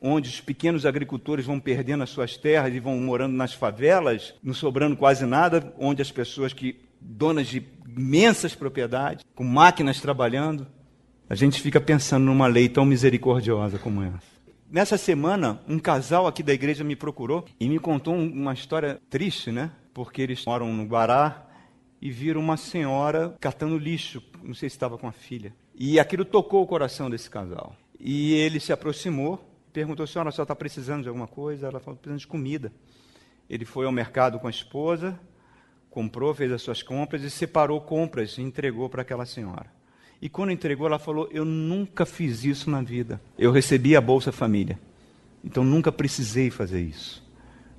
[0.00, 4.54] onde os pequenos agricultores vão perdendo as suas terras e vão morando nas favelas, não
[4.54, 10.64] sobrando quase nada, onde as pessoas que donas de imensas propriedades, com máquinas trabalhando,
[11.28, 14.37] a gente fica pensando numa lei tão misericordiosa como essa.
[14.70, 19.50] Nessa semana, um casal aqui da igreja me procurou e me contou uma história triste,
[19.50, 19.72] né?
[19.94, 21.46] Porque eles moram no Guará
[22.02, 25.54] e viram uma senhora catando lixo, não sei se estava com a filha.
[25.74, 27.74] E aquilo tocou o coração desse casal.
[27.98, 31.68] E ele se aproximou, perguntou: senhora, a senhora está precisando de alguma coisa?
[31.68, 32.70] Ela falou: precisando de comida.
[33.48, 35.18] Ele foi ao mercado com a esposa,
[35.88, 39.77] comprou, fez as suas compras e separou compras e entregou para aquela senhora.
[40.20, 43.20] E quando entregou, ela falou: Eu nunca fiz isso na vida.
[43.38, 44.78] Eu recebi a Bolsa Família.
[45.44, 47.24] Então nunca precisei fazer isso.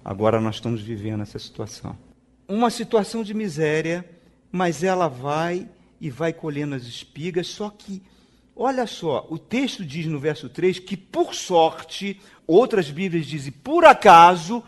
[0.03, 1.97] Agora nós estamos vivendo essa situação.
[2.47, 4.05] Uma situação de miséria,
[4.51, 5.67] mas ela vai
[5.99, 8.01] e vai colhendo as espigas, só que,
[8.55, 13.83] olha só, o texto diz no verso 3 que, por sorte, outras Bíblias dizem, por
[13.83, 14.63] acaso,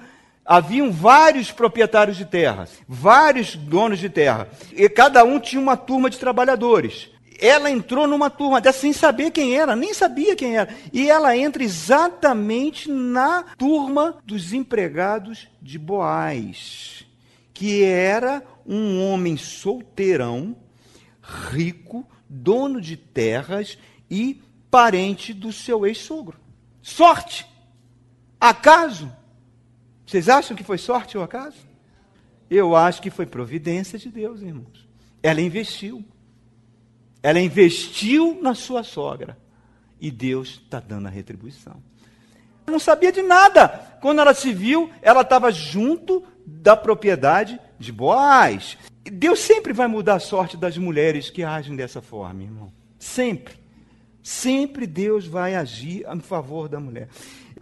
[0.45, 6.09] haviam vários proprietários de terras, vários donos de terra, e cada um tinha uma turma
[6.09, 7.10] de trabalhadores
[7.41, 10.73] ela entrou numa turma dessa sem saber quem era, nem sabia quem era.
[10.93, 17.03] E ela entra exatamente na turma dos empregados de Boaz,
[17.51, 20.55] que era um homem solteirão,
[21.19, 23.75] rico, dono de terras
[24.09, 26.39] e parente do seu ex-sogro.
[26.79, 27.47] Sorte!
[28.39, 29.11] Acaso?
[30.05, 31.57] Vocês acham que foi sorte ou acaso?
[32.49, 34.87] Eu acho que foi providência de Deus, irmãos.
[35.23, 36.05] Ela investiu.
[37.23, 39.37] Ela investiu na sua sogra.
[39.99, 41.81] E Deus está dando a retribuição.
[42.67, 43.67] Não sabia de nada.
[44.01, 48.77] Quando ela se viu, ela estava junto da propriedade de Boaz.
[49.03, 52.71] Deus sempre vai mudar a sorte das mulheres que agem dessa forma, irmão.
[52.97, 53.55] Sempre.
[54.23, 57.09] Sempre Deus vai agir em favor da mulher.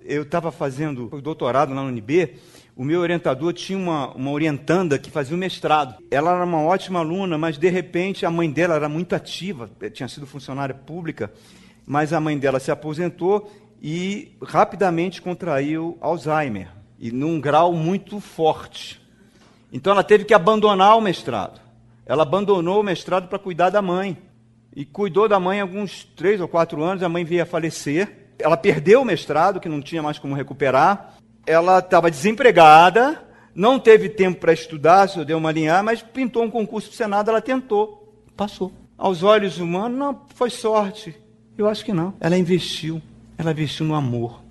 [0.04, 2.36] Eu estava fazendo o doutorado na UNB
[2.80, 6.02] o meu orientador tinha uma, uma orientanda que fazia o mestrado.
[6.10, 10.08] Ela era uma ótima aluna, mas de repente a mãe dela era muito ativa, tinha
[10.08, 11.30] sido funcionária pública,
[11.86, 13.52] mas a mãe dela se aposentou
[13.82, 19.02] e rapidamente contraiu Alzheimer, e num grau muito forte.
[19.74, 21.60] Então ela teve que abandonar o mestrado.
[22.06, 24.18] Ela abandonou o mestrado para cuidar da mãe.
[24.74, 28.30] E cuidou da mãe alguns três ou quatro anos, a mãe veio a falecer.
[28.40, 31.19] Ela perdeu o mestrado, que não tinha mais como recuperar
[31.50, 33.20] ela estava desempregada,
[33.56, 36.98] não teve tempo para estudar, só deu uma linha, mas pintou um concurso para o
[36.98, 38.72] Senado, ela tentou, passou.
[38.96, 41.16] Aos olhos humanos, não, foi sorte.
[41.58, 42.14] Eu acho que não.
[42.20, 43.02] Ela investiu,
[43.36, 44.44] ela investiu no amor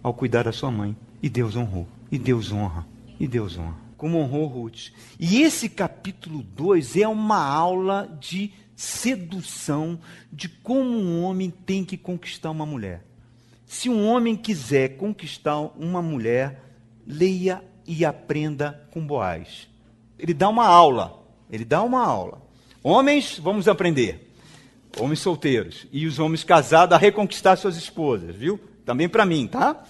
[0.00, 0.96] ao cuidar da sua mãe.
[1.20, 2.86] E Deus honrou, e Deus honra,
[3.18, 3.74] e Deus honra.
[3.96, 4.92] como honrou Ruth.
[5.18, 9.98] E esse capítulo 2 é uma aula de sedução,
[10.32, 13.02] de como um homem tem que conquistar uma mulher.
[13.66, 16.62] Se um homem quiser conquistar uma mulher,
[17.06, 19.68] leia e aprenda com Boaz.
[20.18, 21.22] Ele dá uma aula.
[21.50, 22.42] Ele dá uma aula.
[22.82, 24.32] Homens, vamos aprender.
[24.98, 25.86] Homens solteiros.
[25.92, 28.60] E os homens casados a reconquistar suas esposas, viu?
[28.84, 29.82] Também para mim, tá?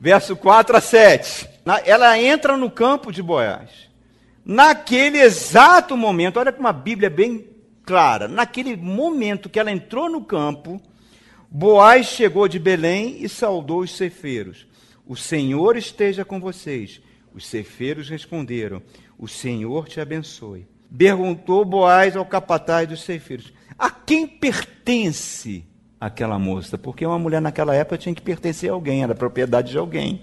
[0.00, 1.48] Verso 4 a 7.
[1.84, 3.70] Ela entra no campo de Boaz.
[4.44, 7.46] Naquele exato momento, olha como a Bíblia é bem
[7.84, 8.26] clara.
[8.26, 10.80] Naquele momento que ela entrou no campo,
[11.54, 14.66] Boaz chegou de Belém e saudou os cefeiros.
[15.06, 16.98] O Senhor esteja com vocês.
[17.34, 18.80] Os cefeiros responderam:
[19.18, 20.66] O Senhor te abençoe.
[20.96, 25.62] Perguntou Boaz ao capataz dos cefeiros: A quem pertence
[26.00, 26.78] aquela moça?
[26.78, 30.22] Porque uma mulher naquela época tinha que pertencer a alguém, era propriedade de alguém.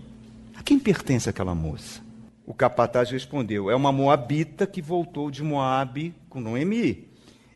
[0.58, 2.02] A quem pertence aquela moça?
[2.44, 7.08] O capataz respondeu: É uma moabita que voltou de Moabe com Noemi.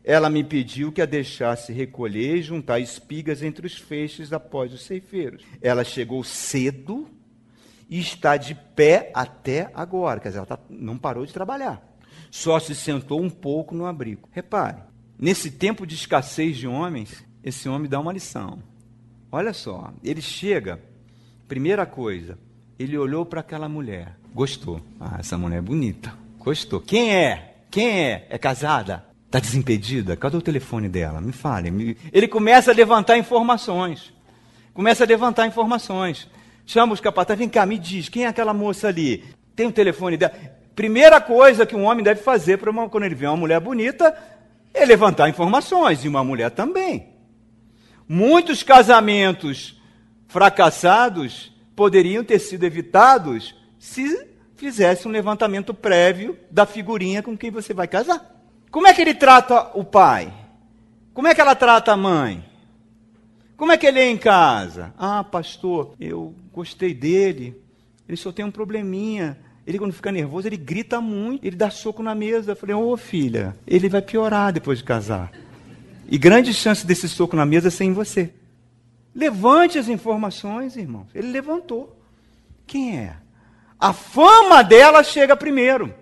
[0.04, 4.82] Ela me pediu que a deixasse recolher e juntar espigas entre os feixes após os
[4.82, 5.42] ceifeiros.
[5.62, 7.08] Ela chegou cedo
[7.88, 10.20] e está de pé até agora.
[10.20, 11.82] Quer dizer, ela tá, não parou de trabalhar.
[12.30, 14.28] Só se sentou um pouco no abrigo.
[14.30, 14.82] Repare,
[15.18, 18.62] nesse tempo de escassez de homens, esse homem dá uma lição.
[19.32, 20.80] Olha só, ele chega,
[21.48, 22.38] primeira coisa,
[22.78, 24.82] ele olhou para aquela mulher, gostou.
[25.00, 26.12] Ah, essa mulher é bonita.
[26.38, 26.80] Gostou.
[26.80, 27.56] Quem é?
[27.70, 28.26] Quem é?
[28.28, 29.13] É casada?
[29.34, 30.16] Está desimpedida?
[30.16, 31.20] Cadê o telefone dela?
[31.20, 31.98] Me fale.
[32.12, 34.14] Ele começa a levantar informações.
[34.72, 36.30] Começa a levantar informações.
[36.64, 39.24] Chama os capatazes, vem cá, me diz, quem é aquela moça ali?
[39.56, 40.32] Tem o telefone dela?
[40.76, 44.16] Primeira coisa que um homem deve fazer uma, quando ele vê uma mulher bonita
[44.72, 47.08] é levantar informações, e uma mulher também.
[48.08, 49.82] Muitos casamentos
[50.28, 57.74] fracassados poderiam ter sido evitados se fizesse um levantamento prévio da figurinha com quem você
[57.74, 58.33] vai casar.
[58.74, 60.34] Como é que ele trata o pai?
[61.12, 62.44] Como é que ela trata a mãe?
[63.56, 64.92] Como é que ele é em casa?
[64.98, 67.56] Ah, pastor, eu gostei dele.
[68.08, 69.38] Ele só tem um probleminha.
[69.64, 72.50] Ele, quando fica nervoso, ele grita muito, ele dá soco na mesa.
[72.50, 75.30] Eu falei, ô oh, filha, ele vai piorar depois de casar.
[76.08, 78.34] E grande chance desse soco na mesa ser em você.
[79.14, 81.06] Levante as informações, irmãos.
[81.14, 81.96] Ele levantou.
[82.66, 83.14] Quem é?
[83.78, 85.94] A fama dela chega primeiro.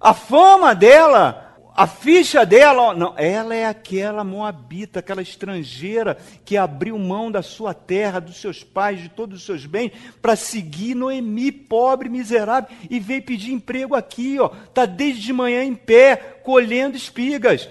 [0.00, 1.41] A fama dela
[1.74, 7.72] a ficha dela, não, ela é aquela moabita, aquela estrangeira que abriu mão da sua
[7.72, 13.00] terra, dos seus pais, de todos os seus bens, para seguir Noemi, pobre, miserável, e
[13.00, 14.48] veio pedir emprego aqui, ó.
[14.48, 17.70] Tá desde de manhã em pé, colhendo espigas.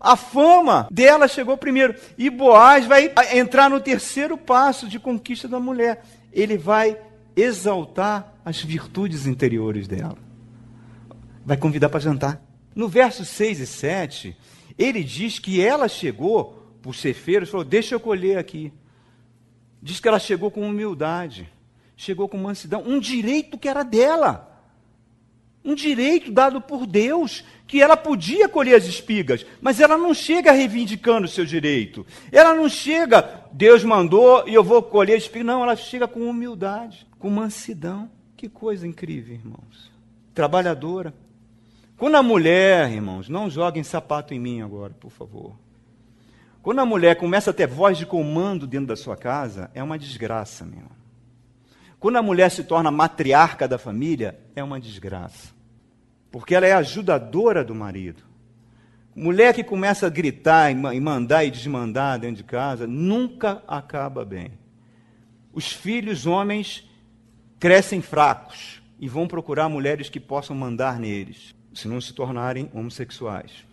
[0.00, 1.94] A fama dela chegou primeiro.
[2.18, 6.04] E Boaz vai entrar no terceiro passo de conquista da mulher.
[6.32, 6.96] Ele vai
[7.36, 10.29] exaltar as virtudes interiores dela
[11.44, 12.42] vai convidar para jantar.
[12.74, 14.36] No verso 6 e 7,
[14.78, 18.72] ele diz que ela chegou por cefeiros e falou: Deixa eu colher aqui.
[19.82, 21.50] Diz que ela chegou com humildade,
[21.96, 24.48] chegou com mansidão, um direito que era dela.
[25.62, 30.52] Um direito dado por Deus, que ela podia colher as espigas, mas ela não chega
[30.52, 32.06] reivindicando o seu direito.
[32.32, 35.46] Ela não chega, Deus mandou e eu vou colher espigas.
[35.46, 38.10] Não, ela chega com humildade, com mansidão.
[38.38, 39.92] Que coisa incrível, irmãos.
[40.32, 41.12] Trabalhadora,
[42.00, 45.54] quando a mulher, irmãos, não joguem sapato em mim agora, por favor.
[46.62, 49.98] Quando a mulher começa a ter voz de comando dentro da sua casa, é uma
[49.98, 50.86] desgraça, meu.
[51.98, 55.48] Quando a mulher se torna matriarca da família, é uma desgraça.
[56.30, 58.22] Porque ela é ajudadora do marido.
[59.14, 64.52] Mulher que começa a gritar e mandar e desmandar dentro de casa, nunca acaba bem.
[65.52, 66.88] Os filhos homens
[67.58, 73.64] crescem fracos e vão procurar mulheres que possam mandar neles se não se tornarem homossexuais.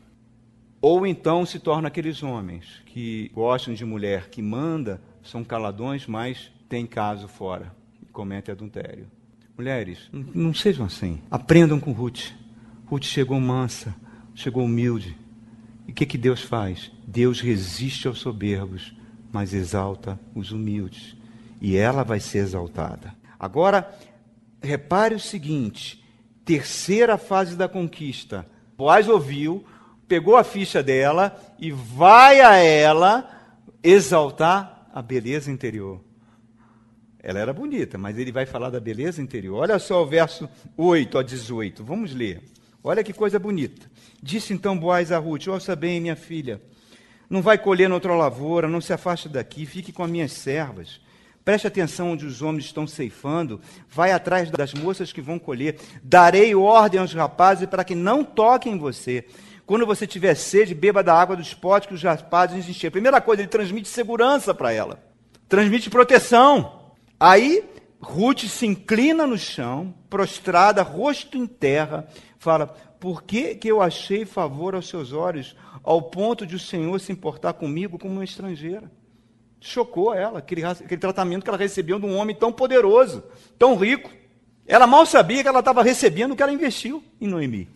[0.82, 6.52] Ou então se tornam aqueles homens que gostam de mulher que manda, são caladões, mas
[6.70, 9.08] tem caso fora e cometem adultério.
[9.58, 11.20] Mulheres, não sejam assim.
[11.32, 12.32] Aprendam com Ruth.
[12.86, 13.96] Ruth chegou mansa,
[14.36, 15.18] chegou humilde.
[15.88, 16.92] E o que, que Deus faz?
[17.08, 18.94] Deus resiste aos soberbos,
[19.32, 21.18] mas exalta os humildes.
[21.60, 23.16] E ela vai ser exaltada.
[23.40, 23.92] Agora,
[24.62, 26.04] repare o seguinte:
[26.48, 28.48] terceira fase da conquista.
[28.78, 29.66] Boaz ouviu,
[30.08, 33.30] pegou a ficha dela e vai a ela
[33.84, 36.02] exaltar a beleza interior.
[37.20, 39.58] Ela era bonita, mas ele vai falar da beleza interior.
[39.58, 41.84] Olha só o verso 8 a 18.
[41.84, 42.42] Vamos ler.
[42.82, 43.92] Olha que coisa bonita.
[44.24, 46.62] Disse então Boaz a Ruth: Ouça bem, minha filha.
[47.30, 51.02] Não vai colher noutra lavoura, não se afaste daqui, fique com as minhas servas
[51.48, 53.62] Preste atenção onde os homens estão ceifando.
[53.90, 55.80] Vai atrás das moças que vão colher.
[56.04, 59.24] Darei ordem aos rapazes para que não toquem você.
[59.66, 62.92] Quando você tiver sede, beba da água dos potes que os rapazes encheram.
[62.92, 65.02] Primeira coisa, ele transmite segurança para ela.
[65.48, 66.92] Transmite proteção.
[67.18, 67.64] Aí,
[68.02, 72.68] Ruth se inclina no chão, prostrada, rosto em terra, fala:
[73.00, 77.14] Por que, que eu achei favor aos seus olhos, ao ponto de o Senhor se
[77.14, 78.92] importar comigo como uma estrangeira?
[79.60, 83.24] Chocou ela, aquele, aquele tratamento que ela recebeu de um homem tão poderoso,
[83.58, 84.12] tão rico.
[84.66, 87.68] Ela mal sabia que ela estava recebendo o que ela investiu em Noemi.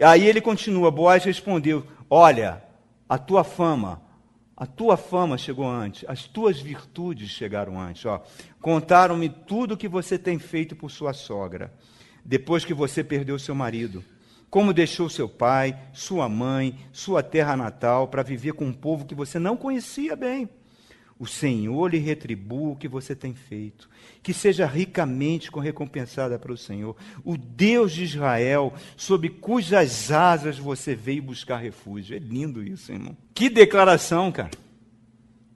[0.00, 2.62] Aí ele continua, Boaz respondeu: Olha,
[3.08, 4.02] a tua fama,
[4.56, 8.04] a tua fama chegou antes, as tuas virtudes chegaram antes.
[8.60, 11.72] Contaram-me tudo o que você tem feito por sua sogra,
[12.24, 14.04] depois que você perdeu seu marido.
[14.50, 19.14] Como deixou seu pai, sua mãe, sua terra natal para viver com um povo que
[19.14, 20.48] você não conhecia bem.
[21.18, 23.90] O Senhor lhe retribua o que você tem feito,
[24.22, 26.94] que seja ricamente recompensada para o Senhor,
[27.24, 32.14] o Deus de Israel, sob cujas asas você veio buscar refúgio.
[32.14, 33.16] É lindo isso, irmão.
[33.34, 34.50] Que declaração, cara.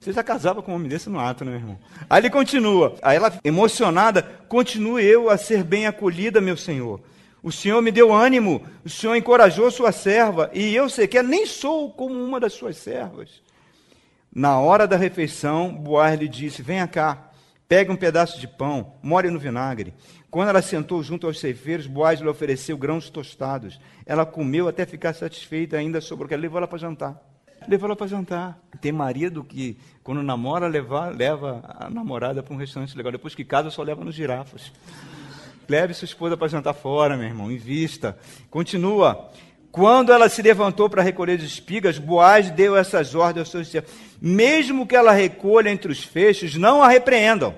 [0.01, 1.79] Você já casava com um homem desse no ato, né, irmão?
[2.09, 2.97] Aí ele continua.
[3.01, 6.99] Aí ela, emocionada, continue eu a ser bem acolhida, meu Senhor.
[7.43, 11.91] O Senhor me deu ânimo, o Senhor encorajou sua serva, e eu sequer nem sou
[11.91, 13.43] como uma das suas servas.
[14.33, 17.31] Na hora da refeição, Boaz lhe disse: Venha cá,
[17.67, 19.93] pegue um pedaço de pão, more no vinagre.
[20.31, 23.77] Quando ela sentou junto aos ceifeiros, Boaz lhe ofereceu grãos tostados.
[24.05, 27.21] Ela comeu até ficar satisfeita, ainda sobrou, que levou ela para jantar.
[27.67, 28.57] Levou ela para jantar.
[28.79, 33.11] Tem marido que, quando namora, leva, leva a namorada para um restaurante legal.
[33.11, 34.71] Depois que casa, só leva nos girafas.
[35.67, 38.17] Leve sua esposa para jantar fora, meu irmão, invista.
[38.49, 39.29] Continua.
[39.71, 43.91] Quando ela se levantou para recolher as espigas, Boaz deu essas ordens aos seus servos.
[44.21, 47.55] Mesmo que ela recolha entre os feixes, não a repreendam.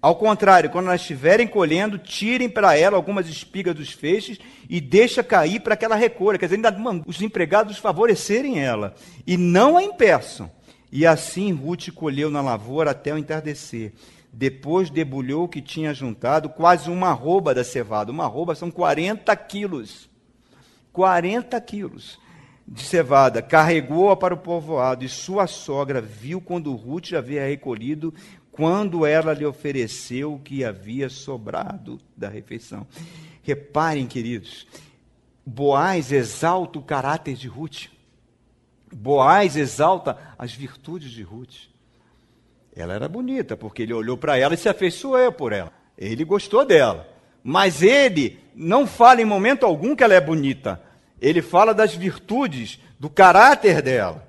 [0.00, 5.24] Ao contrário, quando elas estiverem colhendo, tirem para ela algumas espigas dos feixes e deixa
[5.24, 6.38] cair para que ela recolha.
[6.38, 8.94] Quer dizer, ainda os empregados favorecerem ela
[9.26, 10.50] e não a impeçam.
[10.90, 13.92] E assim Ruth colheu na lavoura até o entardecer.
[14.32, 18.12] Depois debulhou o que tinha juntado, quase uma arroba da cevada.
[18.12, 20.08] Uma arroba são 40 quilos.
[20.92, 22.18] 40 quilos
[22.70, 28.12] de cevada, carregou-a para o povoado, e sua sogra viu quando Ruth havia recolhido,
[28.52, 32.86] quando ela lhe ofereceu o que havia sobrado da refeição.
[33.42, 34.66] Reparem, queridos,
[35.46, 37.86] Boaz exalta o caráter de Ruth.
[38.92, 41.68] Boaz exalta as virtudes de Ruth.
[42.80, 45.72] Ela era bonita, porque ele olhou para ela e se afeiçoou por ela.
[45.96, 47.08] Ele gostou dela.
[47.42, 50.80] Mas ele não fala em momento algum que ela é bonita
[51.20, 54.26] ele fala das virtudes, do caráter dela.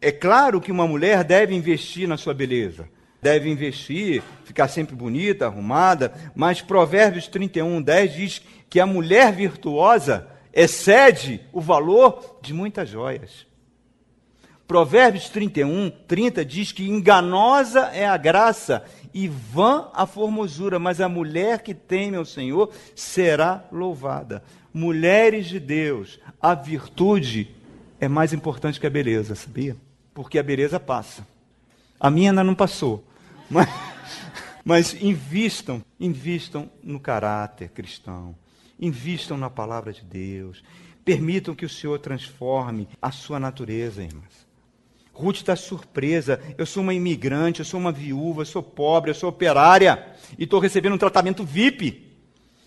[0.00, 2.88] É claro que uma mulher deve investir na sua beleza,
[3.22, 10.28] deve investir, ficar sempre bonita, arrumada, mas Provérbios 31, 10 diz que a mulher virtuosa
[10.52, 13.46] excede o valor de muitas joias.
[14.66, 21.08] Provérbios 31, 30 diz que enganosa é a graça e vã a formosura, mas a
[21.08, 24.42] mulher que teme ao Senhor será louvada
[24.74, 27.48] mulheres de Deus, a virtude
[28.00, 29.76] é mais importante que a beleza, sabia?
[30.12, 31.24] Porque a beleza passa.
[31.98, 33.04] A minha ainda não passou.
[33.48, 33.68] Mas,
[34.64, 38.34] mas invistam, invistam no caráter cristão.
[38.80, 40.64] Invistam na palavra de Deus.
[41.04, 44.46] Permitam que o Senhor transforme a sua natureza, irmãs.
[45.14, 46.40] Ruth está surpresa.
[46.58, 50.04] Eu sou uma imigrante, eu sou uma viúva, eu sou pobre, eu sou operária
[50.36, 52.12] e estou recebendo um tratamento VIP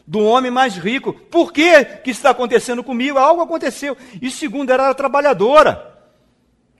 [0.07, 1.11] do homem mais rico.
[1.11, 3.17] Por que, que está acontecendo comigo?
[3.17, 3.97] Algo aconteceu.
[4.21, 5.95] E segundo, ela era trabalhadora.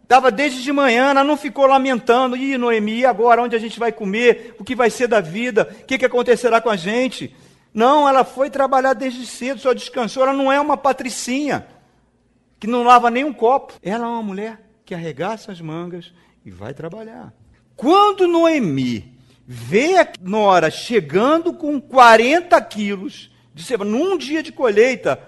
[0.02, 3.92] Estava desde de manhã, ela não ficou lamentando, ih, Noemi, agora onde a gente vai
[3.92, 4.56] comer?
[4.58, 5.68] O que vai ser da vida?
[5.82, 7.36] O que, que acontecerá com a gente?
[7.74, 10.24] Não, ela foi trabalhar desde cedo, só descansou.
[10.24, 11.68] Ela não é uma patricinha,
[12.58, 13.74] que não lava nem um copo.
[13.84, 16.14] Ela é uma mulher que arregaça as mangas
[16.46, 17.34] e vai trabalhar.
[17.76, 25.22] Quando Noemi vê a nora chegando com 40 quilos de cevada, num dia de colheita,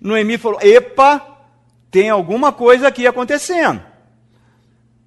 [0.00, 1.44] Noemi falou: Epa,
[1.92, 3.80] tem alguma coisa aqui acontecendo.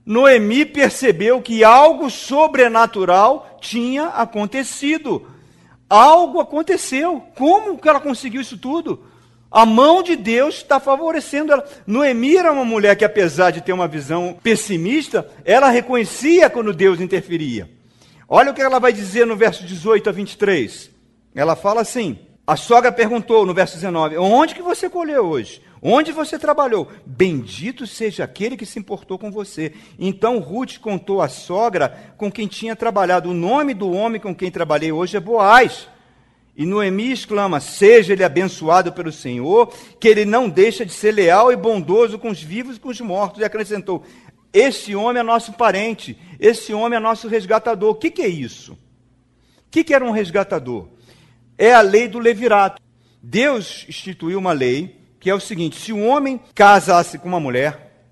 [0.06, 5.30] Noemi percebeu que algo sobrenatural tinha acontecido.
[5.90, 7.22] Algo aconteceu.
[7.36, 9.04] Como que ela conseguiu isso tudo?
[9.52, 11.68] A mão de Deus está favorecendo ela.
[11.88, 17.02] Noemi era uma mulher que, apesar de ter uma visão pessimista, ela reconhecia quando Deus
[17.02, 17.70] interferia.
[18.28, 20.92] Olha o que ela vai dizer no verso 18 a 23.
[21.34, 25.64] Ela fala assim: A sogra perguntou no verso 19: Onde que você colheu hoje?
[25.82, 26.88] Onde você trabalhou?
[27.04, 29.74] Bendito seja aquele que se importou com você.
[29.98, 33.32] Então Ruth contou à sogra com quem tinha trabalhado.
[33.32, 35.88] O nome do homem com quem trabalhei hoje é Boaz.
[36.60, 41.54] E Noemi exclama: Seja ele abençoado pelo Senhor, que ele não deixa de ser leal
[41.54, 43.40] e bondoso com os vivos e com os mortos.
[43.40, 44.04] E acrescentou:
[44.52, 47.92] Esse homem é nosso parente, esse homem é nosso resgatador.
[47.92, 48.74] O que, que é isso?
[48.74, 48.78] O
[49.72, 50.90] que, que era um resgatador?
[51.58, 52.82] É a lei do levirato.
[53.24, 58.04] Deus instituiu uma lei que é o seguinte: se um homem casasse com uma mulher,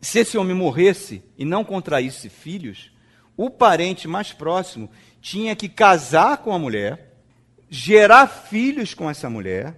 [0.00, 2.90] se esse homem morresse e não contraísse filhos,
[3.36, 7.05] o parente mais próximo tinha que casar com a mulher
[7.68, 9.74] gerar filhos com essa mulher,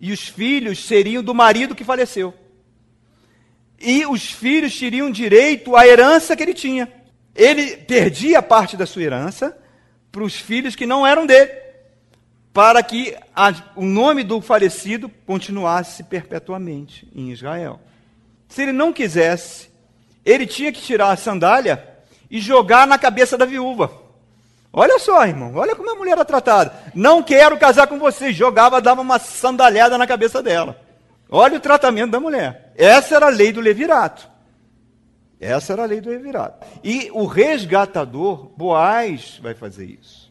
[0.00, 2.34] e os filhos seriam do marido que faleceu.
[3.80, 6.92] E os filhos teriam direito à herança que ele tinha.
[7.34, 9.56] Ele perdia parte da sua herança
[10.10, 11.52] para os filhos que não eram dele,
[12.52, 17.80] para que a, o nome do falecido continuasse perpetuamente em Israel.
[18.48, 19.68] Se ele não quisesse,
[20.24, 21.86] ele tinha que tirar a sandália
[22.30, 24.07] e jogar na cabeça da viúva.
[24.72, 26.72] Olha só, irmão, olha como a mulher era tratada.
[26.94, 28.32] Não quero casar com você.
[28.32, 30.78] Jogava, dava uma sandalhada na cabeça dela.
[31.30, 32.72] Olha o tratamento da mulher.
[32.76, 34.28] Essa era a lei do levirato.
[35.40, 36.66] Essa era a lei do levirato.
[36.82, 40.30] E o resgatador, Boaz, vai fazer isso.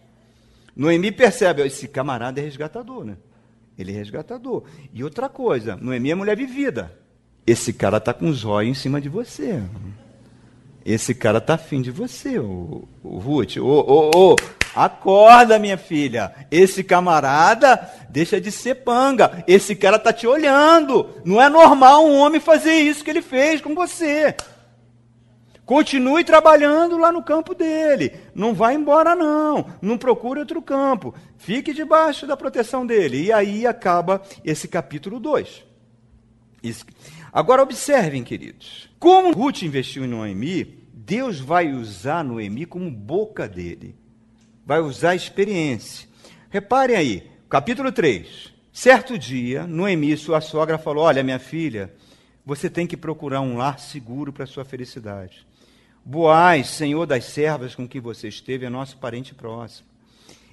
[0.75, 3.17] Noemi percebe, esse camarada é resgatador, né?
[3.77, 4.63] Ele é resgatador.
[4.93, 6.91] E outra coisa, Noemi é mulher vivida.
[7.45, 9.63] Esse cara está com os olhos em cima de você.
[10.87, 13.57] Esse cara tá afim de você, o, o Ruth.
[13.57, 14.35] Ô, ô, ô,
[14.73, 16.33] acorda, minha filha.
[16.49, 19.43] Esse camarada deixa de ser panga.
[19.45, 21.09] Esse cara tá te olhando.
[21.25, 24.33] Não é normal um homem fazer isso que ele fez com você.
[25.65, 28.13] Continue trabalhando lá no campo dele.
[28.33, 29.65] Não vá embora, não.
[29.81, 31.13] Não procure outro campo.
[31.37, 33.25] Fique debaixo da proteção dele.
[33.25, 35.65] E aí acaba esse capítulo 2.
[37.33, 38.89] Agora observem, queridos.
[38.97, 40.76] Como Ruth investiu em Noemi,
[41.07, 43.95] Deus vai usar Noemi como boca dele.
[44.65, 46.05] Vai usar a experiência.
[46.49, 48.53] Reparem aí, capítulo 3.
[48.73, 51.93] Certo dia, Noemi, sua sogra, falou: Olha, minha filha,
[52.45, 55.47] você tem que procurar um lar seguro para sua felicidade.
[56.03, 59.87] Boaz, senhor das servas com quem você esteve, é nosso parente próximo.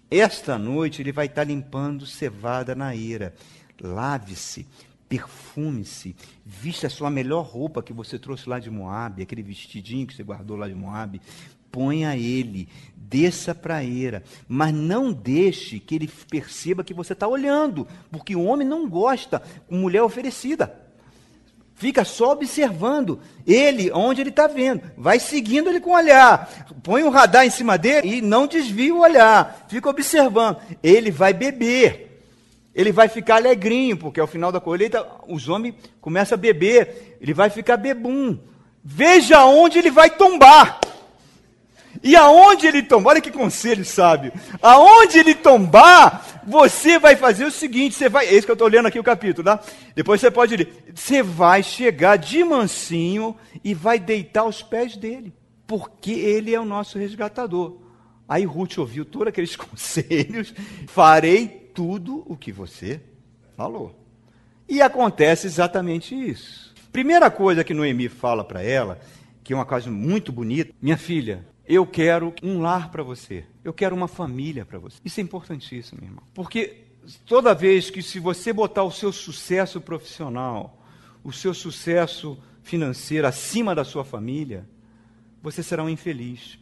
[0.08, 3.34] Esta noite ele vai estar limpando cevada na eira.
[3.80, 4.68] Lave-se,
[5.14, 10.14] perfume-se, vista a sua melhor roupa que você trouxe lá de Moab, aquele vestidinho que
[10.14, 11.20] você guardou lá de Moab,
[11.70, 17.86] ponha ele, desça a eira, mas não deixe que ele perceba que você está olhando,
[18.10, 20.80] porque o homem não gosta com mulher oferecida.
[21.76, 24.82] Fica só observando ele, onde ele está vendo.
[24.96, 26.66] Vai seguindo ele com o olhar.
[26.84, 29.66] Põe o radar em cima dele e não desvia o olhar.
[29.68, 30.58] Fica observando.
[30.80, 32.13] Ele vai beber
[32.74, 37.32] ele vai ficar alegrinho, porque ao final da colheita os homens começam a beber, ele
[37.32, 38.38] vai ficar bebum.
[38.82, 40.80] Veja onde ele vai tombar.
[42.02, 44.32] E aonde ele tombar, olha que conselho sábio.
[44.60, 48.68] Aonde ele tombar, você vai fazer o seguinte: você vai, é isso que eu estou
[48.68, 49.60] lendo aqui o capítulo, tá?
[49.94, 50.84] Depois você pode ler.
[50.94, 55.32] Você vai chegar de mansinho e vai deitar aos pés dele,
[55.66, 57.78] porque ele é o nosso resgatador.
[58.28, 60.52] Aí Ruth ouviu todos aqueles conselhos.
[60.88, 63.00] Farei tudo o que você
[63.56, 63.98] falou.
[64.68, 66.72] E acontece exatamente isso.
[66.92, 69.00] Primeira coisa que Noemi fala para ela,
[69.42, 73.44] que é uma coisa muito bonita, minha filha, eu quero um lar para você.
[73.62, 74.98] Eu quero uma família para você.
[75.04, 76.22] Isso é importantíssimo, irmão.
[76.32, 76.84] Porque
[77.26, 80.78] toda vez que se você botar o seu sucesso profissional,
[81.22, 84.66] o seu sucesso financeiro acima da sua família,
[85.42, 86.58] você será um infeliz.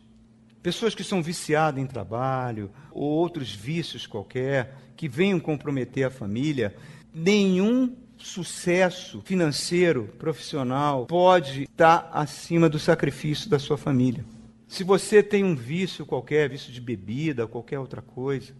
[0.63, 6.75] Pessoas que são viciadas em trabalho ou outros vícios qualquer, que venham comprometer a família,
[7.13, 14.25] nenhum sucesso financeiro, profissional, pode estar acima do sacrifício da sua família.
[14.69, 18.55] Se você tem um vício qualquer, vício de bebida, qualquer outra coisa,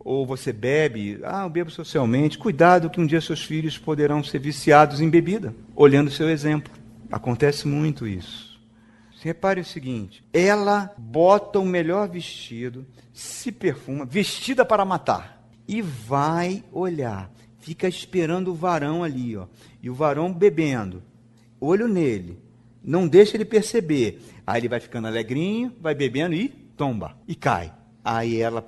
[0.00, 4.38] ou você bebe, ah, eu bebo socialmente, cuidado que um dia seus filhos poderão ser
[4.38, 6.72] viciados em bebida, olhando seu exemplo.
[7.12, 8.55] Acontece muito isso.
[9.22, 15.36] Repare o seguinte: ela bota o melhor vestido, se perfuma, vestida para matar
[15.66, 17.30] e vai olhar.
[17.58, 19.46] Fica esperando o varão ali, ó.
[19.82, 21.02] E o varão bebendo.
[21.60, 22.38] Olho nele.
[22.82, 24.22] Não deixa ele perceber.
[24.46, 27.16] Aí ele vai ficando alegrinho, vai bebendo e tomba.
[27.26, 27.72] E cai.
[28.04, 28.64] Aí ela,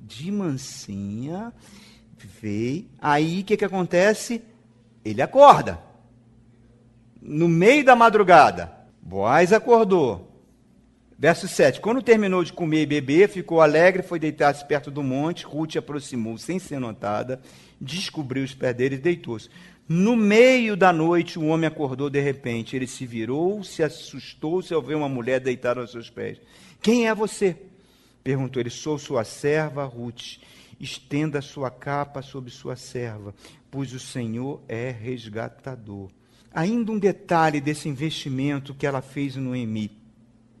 [0.00, 1.52] de mansinha,
[2.40, 2.86] veio.
[3.00, 4.42] Aí o que, que acontece?
[5.04, 5.80] Ele acorda.
[7.22, 8.79] No meio da madrugada.
[9.02, 10.30] Boaz acordou.
[11.18, 11.80] Verso 7.
[11.80, 15.44] Quando terminou de comer e beber, ficou alegre, foi deitar-se perto do monte.
[15.44, 17.40] Ruth aproximou sem ser notada,
[17.78, 19.50] descobriu os pés dele e deitou-se.
[19.86, 22.74] No meio da noite, o homem acordou de repente.
[22.74, 26.40] Ele se virou, se assustou-se ao ver uma mulher deitada aos seus pés.
[26.80, 27.56] Quem é você?
[28.24, 28.70] Perguntou ele.
[28.70, 30.38] Sou sua serva Ruth.
[30.80, 33.34] Estenda sua capa sobre sua serva,
[33.70, 36.08] pois o Senhor é resgatador.
[36.52, 39.90] Ainda um detalhe desse investimento que ela fez no Noemi.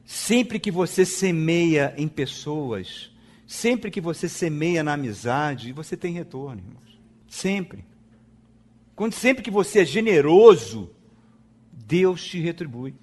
[0.04, 3.10] Sempre que você semeia em pessoas,
[3.46, 7.00] sempre que você semeia na amizade, você tem retorno, irmãos.
[7.28, 7.84] Sempre.
[8.94, 10.90] Quando sempre que você é generoso,
[11.72, 12.94] Deus te retribui.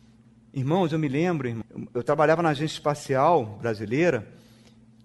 [0.54, 4.28] Irmãos, eu me lembro, irmão, eu trabalhava na agência espacial brasileira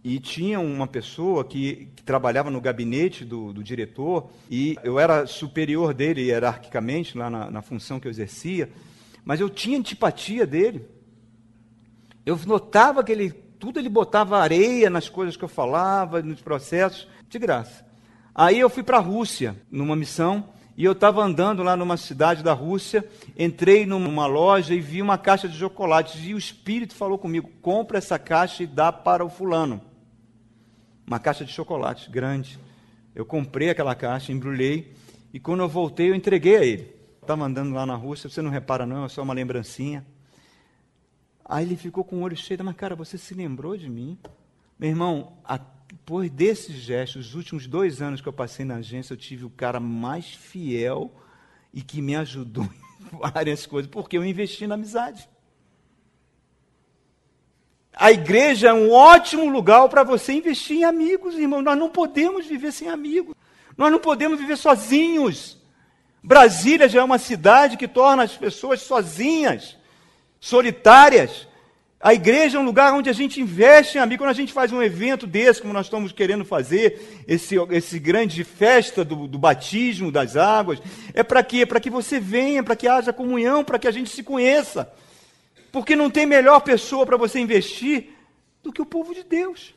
[0.04, 5.26] e tinha uma pessoa que, que trabalhava no gabinete do, do, diretor e eu era
[5.26, 8.68] superior dele hierarquicamente lá na, na função que eu exercia,
[9.24, 10.88] mas eu tinha antipatia dele.
[12.26, 13.30] Eu notava que ele
[13.62, 17.86] tudo ele botava areia nas coisas que eu falava, nos processos, de graça.
[18.34, 22.42] Aí eu fui para a Rússia numa missão e eu estava andando lá numa cidade
[22.42, 26.20] da Rússia, entrei numa loja e vi uma caixa de chocolates.
[26.24, 29.80] E o Espírito falou comigo: compra essa caixa e dá para o fulano.
[31.06, 32.58] Uma caixa de chocolate grande.
[33.14, 34.94] Eu comprei aquela caixa, embrulhei,
[35.32, 36.94] e quando eu voltei, eu entreguei a ele.
[37.20, 40.04] Estava andando lá na Rússia, você não repara, não, é só uma lembrancinha.
[41.44, 44.18] Aí ele ficou com o olho cheio, mas cara, você se lembrou de mim?
[44.78, 45.32] Meu irmão,
[45.92, 49.50] depois desses gestos, os últimos dois anos que eu passei na agência, eu tive o
[49.50, 51.14] cara mais fiel
[51.72, 52.64] e que me ajudou
[52.98, 55.28] em várias coisas, porque eu investi na amizade.
[57.94, 61.60] A igreja é um ótimo lugar para você investir em amigos, irmão.
[61.60, 63.34] Nós não podemos viver sem amigos.
[63.76, 65.58] Nós não podemos viver sozinhos.
[66.22, 69.76] Brasília já é uma cidade que torna as pessoas sozinhas,
[70.40, 71.46] solitárias.
[72.00, 74.22] A igreja é um lugar onde a gente investe em amigo.
[74.22, 78.42] Quando a gente faz um evento desse, como nós estamos querendo fazer, esse, esse grande
[78.42, 80.80] festa do, do batismo das águas,
[81.12, 81.66] é para quê?
[81.66, 84.92] Para que você venha, para que haja comunhão, para que a gente se conheça.
[85.72, 88.10] Porque não tem melhor pessoa para você investir
[88.62, 89.74] do que o povo de Deus.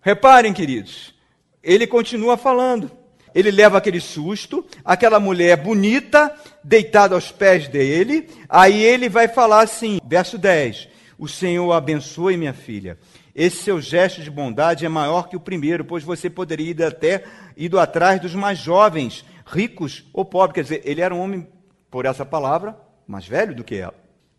[0.00, 1.14] Reparem, queridos,
[1.62, 2.90] ele continua falando.
[3.34, 9.62] Ele leva aquele susto, aquela mulher bonita, deitada aos pés dele, aí ele vai falar
[9.62, 10.88] assim, verso 10
[11.18, 12.98] o Senhor abençoe, minha filha.
[13.34, 17.24] Esse seu gesto de bondade é maior que o primeiro, pois você poderia ir até
[17.56, 20.54] ido atrás dos mais jovens, ricos ou pobres.
[20.54, 21.46] Quer dizer, ele era um homem,
[21.90, 23.94] por essa palavra, mais velho do que ela.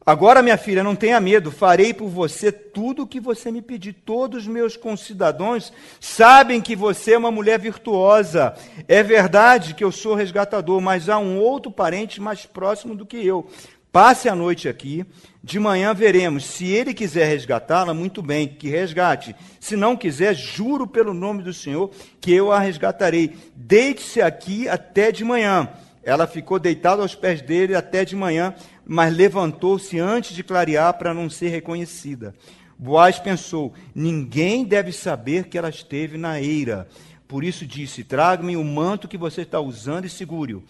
[0.07, 3.91] Agora, minha filha, não tenha medo, farei por você tudo o que você me pedir.
[3.91, 8.55] Todos os meus concidadãos sabem que você é uma mulher virtuosa.
[8.87, 13.17] É verdade que eu sou resgatador, mas há um outro parente mais próximo do que
[13.17, 13.49] eu.
[13.91, 15.05] Passe a noite aqui,
[15.43, 16.45] de manhã veremos.
[16.45, 19.35] Se ele quiser resgatá-la, muito bem, que resgate.
[19.59, 21.91] Se não quiser, juro pelo nome do Senhor
[22.21, 23.35] que eu a resgatarei.
[23.53, 25.67] Deite-se aqui até de manhã.
[26.01, 28.55] Ela ficou deitada aos pés dele até de manhã,
[28.87, 32.33] mas levantou-se antes de clarear para não ser reconhecida.
[32.77, 36.87] Boaz pensou: ninguém deve saber que ela esteve na eira.
[37.27, 40.63] Por isso disse: Traga-me o manto que você está usando e segure-o.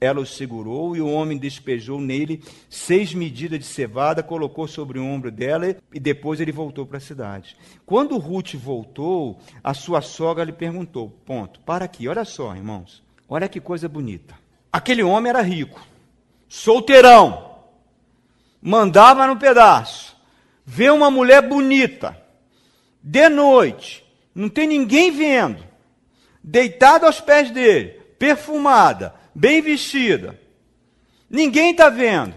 [0.00, 5.04] Ela o segurou e o homem despejou nele seis medidas de cevada, colocou sobre o
[5.04, 7.56] ombro dela e depois ele voltou para a cidade.
[7.86, 13.48] Quando Ruth voltou, a sua sogra lhe perguntou: Ponto, para aqui, olha só, irmãos, olha
[13.48, 14.34] que coisa bonita.
[14.72, 15.80] Aquele homem era rico,
[16.48, 17.51] solteirão,
[18.62, 20.16] mandava no pedaço,
[20.64, 22.16] vê uma mulher bonita,
[23.02, 25.64] de noite, não tem ninguém vendo,
[26.42, 30.40] deitada aos pés dele, perfumada, bem vestida.
[31.28, 32.34] Ninguém está vendo.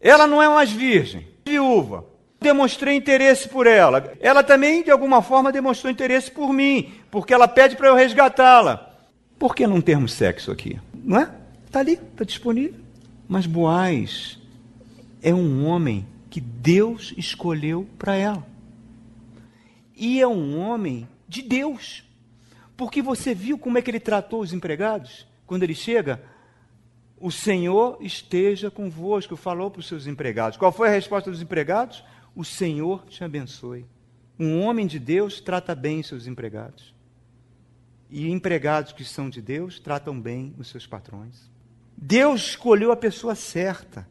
[0.00, 2.04] Ela não é mais virgem, viúva.
[2.40, 4.12] Demonstrei interesse por ela.
[4.20, 8.94] Ela também, de alguma forma, demonstrou interesse por mim, porque ela pede para eu resgatá-la.
[9.38, 10.78] Por que não termos sexo aqui?
[10.92, 11.30] Não é?
[11.66, 12.80] Está ali, está disponível.
[13.28, 14.38] Mas Boaz
[15.22, 18.46] é um homem que Deus escolheu para ela.
[19.96, 22.04] E é um homem de Deus.
[22.76, 25.26] Porque você viu como é que ele tratou os empregados?
[25.48, 26.22] quando ele chega,
[27.18, 30.58] o Senhor esteja convosco, falou para os seus empregados.
[30.58, 32.04] Qual foi a resposta dos empregados?
[32.36, 33.86] O Senhor te abençoe.
[34.38, 36.94] Um homem de Deus trata bem seus empregados.
[38.10, 41.50] E empregados que são de Deus tratam bem os seus patrões.
[41.96, 44.06] Deus escolheu a pessoa certa,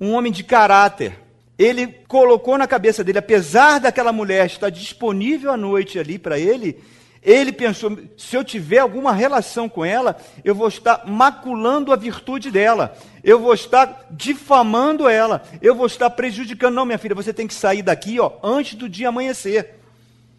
[0.00, 1.18] um homem de caráter.
[1.58, 6.82] Ele colocou na cabeça dele, apesar daquela mulher estar disponível à noite ali para ele,
[7.26, 12.52] ele pensou: se eu tiver alguma relação com ela, eu vou estar maculando a virtude
[12.52, 16.74] dela, eu vou estar difamando ela, eu vou estar prejudicando.
[16.74, 19.74] Não, minha filha, você tem que sair daqui ó, antes do dia amanhecer.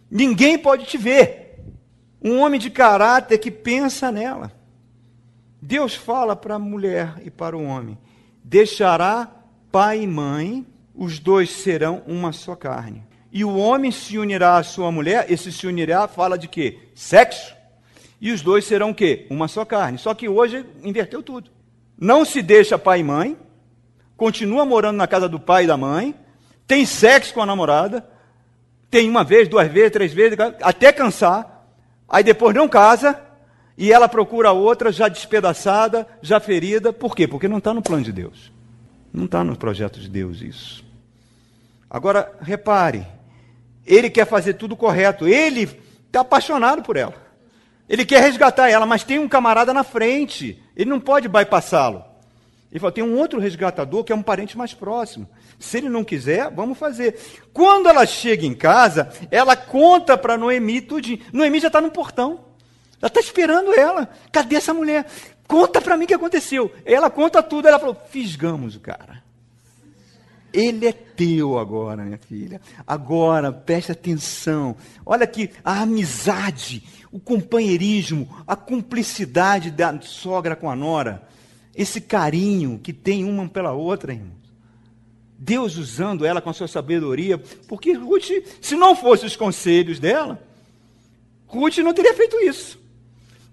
[0.09, 1.45] Ninguém pode te ver.
[2.23, 4.51] Um homem de caráter que pensa nela.
[5.61, 7.97] Deus fala para a mulher e para o homem:
[8.41, 9.29] deixará
[9.71, 10.65] pai e mãe,
[10.95, 13.03] os dois serão uma só carne.
[13.31, 16.79] E o homem se unirá à sua mulher, esse se unirá fala de quê?
[16.95, 17.55] Sexo.
[18.19, 19.27] E os dois serão o quê?
[19.29, 19.97] Uma só carne.
[19.97, 21.51] Só que hoje inverteu tudo.
[21.97, 23.37] Não se deixa pai e mãe,
[24.15, 26.15] continua morando na casa do pai e da mãe,
[26.65, 28.07] tem sexo com a namorada,
[28.89, 31.67] tem uma vez, duas vezes, três vezes, até cansar,
[32.07, 33.19] aí depois não casa,
[33.77, 36.91] e ela procura outra já despedaçada, já ferida.
[36.91, 37.27] Por quê?
[37.27, 38.51] Porque não está no plano de Deus.
[39.17, 40.85] Não está no projeto de Deus isso.
[41.89, 43.03] Agora, repare,
[43.83, 45.63] ele quer fazer tudo correto, ele
[46.05, 47.15] está apaixonado por ela.
[47.89, 52.05] Ele quer resgatar ela, mas tem um camarada na frente, ele não pode bypassá-lo.
[52.71, 55.27] Ele falou: tem um outro resgatador que é um parente mais próximo.
[55.57, 57.19] Se ele não quiser, vamos fazer.
[57.51, 61.21] Quando ela chega em casa, ela conta para Noemi tudinho.
[61.33, 62.45] Noemi já está no portão.
[63.01, 64.09] Ela está esperando ela.
[64.31, 65.07] Cadê essa mulher?
[65.47, 66.71] Conta para mim o que aconteceu.
[66.85, 67.67] Ela conta tudo.
[67.67, 69.23] Ela falou: fisgamos o cara.
[70.51, 72.59] Ele é teu agora, minha filha.
[72.85, 74.75] Agora, preste atenção.
[75.05, 81.27] Olha aqui, a amizade, o companheirismo, a cumplicidade da sogra com a nora.
[81.75, 84.35] Esse carinho que tem uma pela outra, irmãos.
[85.39, 87.37] Deus usando ela com a sua sabedoria.
[87.67, 90.41] Porque Ruth, se não fossem os conselhos dela,
[91.45, 92.86] Ruth não teria feito isso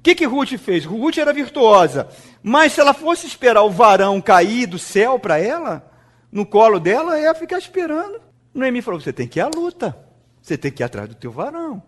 [0.05, 0.85] que, que Ruth fez?
[0.85, 2.07] Ruth era virtuosa,
[2.43, 5.91] mas se ela fosse esperar o varão cair do céu para ela,
[6.31, 8.21] no colo dela, ela ia ficar esperando.
[8.53, 9.97] Noemi falou: você tem que ir à luta,
[10.43, 11.83] você tem que ir atrás do teu varão.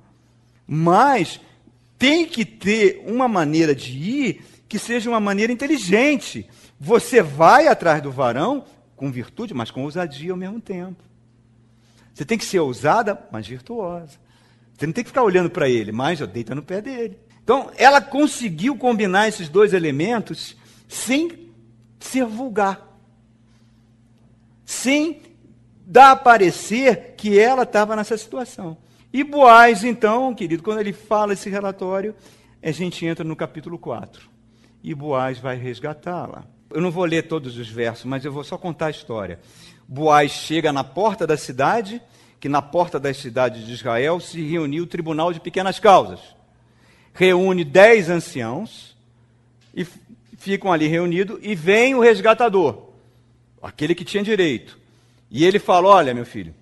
[0.66, 1.38] Mas
[1.98, 6.48] tem que ter uma maneira de ir que seja uma maneira inteligente.
[6.80, 8.64] Você vai atrás do varão
[8.96, 11.04] com virtude, mas com ousadia ao mesmo tempo.
[12.14, 14.18] Você tem que ser ousada, mas virtuosa.
[14.74, 17.25] Você não tem que ficar olhando para ele, mas deita no pé dele.
[17.46, 20.56] Então, ela conseguiu combinar esses dois elementos
[20.88, 21.48] sem
[22.00, 22.84] ser vulgar,
[24.64, 25.22] sem
[25.86, 28.76] dar a parecer que ela estava nessa situação.
[29.12, 32.16] E Boaz, então, querido, quando ele fala esse relatório,
[32.60, 34.28] a gente entra no capítulo 4.
[34.82, 36.42] E Boaz vai resgatá-la.
[36.68, 39.38] Eu não vou ler todos os versos, mas eu vou só contar a história.
[39.86, 42.02] Boaz chega na porta da cidade,
[42.40, 46.34] que na porta da cidade de Israel se reuniu o tribunal de pequenas causas
[47.16, 48.94] reúne dez anciãos
[49.74, 49.86] e
[50.36, 52.90] ficam ali reunidos e vem o resgatador,
[53.60, 54.78] aquele que tinha direito.
[55.30, 56.54] E ele fala: Olha, meu filho,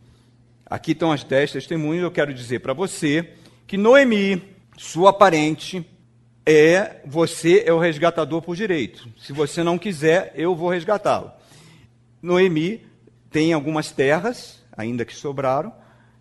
[0.64, 2.04] aqui estão as dez testemunhas.
[2.04, 3.30] Eu quero dizer para você
[3.66, 4.42] que Noemi,
[4.78, 5.84] sua parente,
[6.46, 9.08] é você é o resgatador por direito.
[9.18, 11.32] Se você não quiser, eu vou resgatá-lo.
[12.22, 12.86] Noemi
[13.30, 15.72] tem algumas terras, ainda que sobraram,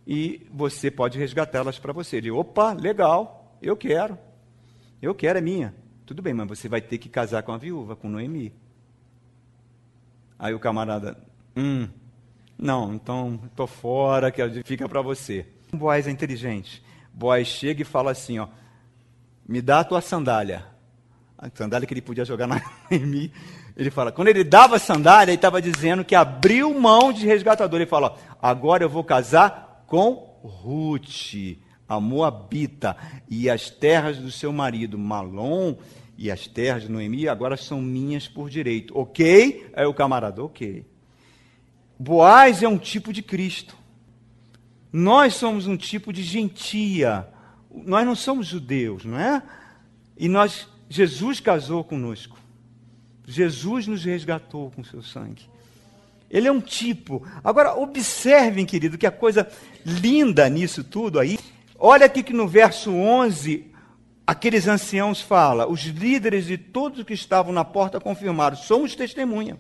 [0.08, 2.18] e você pode resgatá-las para você.
[2.18, 4.18] Ele, opa, legal, eu quero.
[5.02, 5.74] Eu quero, é minha.
[6.06, 8.54] Tudo bem, mas você vai ter que casar com a viúva, com Noemi.
[10.38, 11.18] Aí o camarada,
[11.56, 11.88] hum,
[12.58, 15.46] não, então estou fora, que fica para você.
[15.72, 16.84] Boaz é inteligente.
[17.14, 18.48] Boaz chega e fala assim, ó,
[19.48, 20.66] me dá a tua sandália.
[21.38, 22.62] A sandália que ele podia jogar na
[22.92, 23.32] Noemi.
[23.76, 27.80] Ele fala, quando ele dava a sandália, ele estava dizendo que abriu mão de resgatador.
[27.80, 31.58] Ele fala, ó, agora eu vou casar com Ruth
[31.94, 32.96] a Moabita
[33.30, 35.76] e as terras do seu marido Malom
[36.18, 38.98] e as terras de Noemi agora são minhas por direito.
[38.98, 39.72] Ok?
[39.76, 40.86] Aí o camarada, ok.
[41.98, 43.78] Boaz é um tipo de Cristo.
[44.92, 47.28] Nós somos um tipo de gentia.
[47.74, 49.42] Nós não somos judeus, não é?
[50.18, 52.38] E nós, Jesus casou conosco.
[53.26, 55.50] Jesus nos resgatou com seu sangue.
[56.30, 57.26] Ele é um tipo.
[57.44, 59.48] Agora, observem, querido, que a coisa
[59.86, 61.40] linda nisso tudo aí
[61.86, 63.70] Olha aqui que no verso 11,
[64.26, 69.60] aqueles anciãos falam, os líderes de todos que estavam na porta confirmaram, somos testemunha.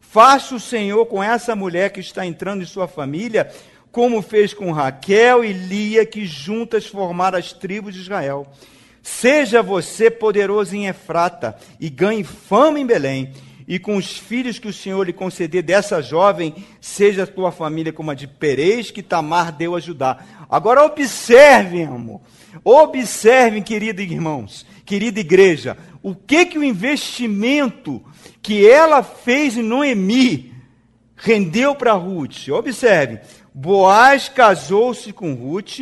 [0.00, 3.52] Faça o Senhor com essa mulher que está entrando em sua família,
[3.92, 8.46] como fez com Raquel e Lia, que juntas formaram as tribos de Israel.
[9.02, 13.34] Seja você poderoso em Efrata e ganhe fama em Belém
[13.70, 17.92] e com os filhos que o Senhor lhe conceder dessa jovem, seja a tua família
[17.92, 20.24] como a de Perez, que Tamar deu a.
[20.50, 22.20] Agora observem, amor.
[22.64, 28.02] Observem, queridos irmãos, querida igreja, o que que o investimento
[28.42, 30.52] que ela fez em Noemi
[31.14, 32.48] rendeu para Ruth.
[32.48, 33.20] Observe,
[33.54, 35.78] Boaz casou-se com Ruth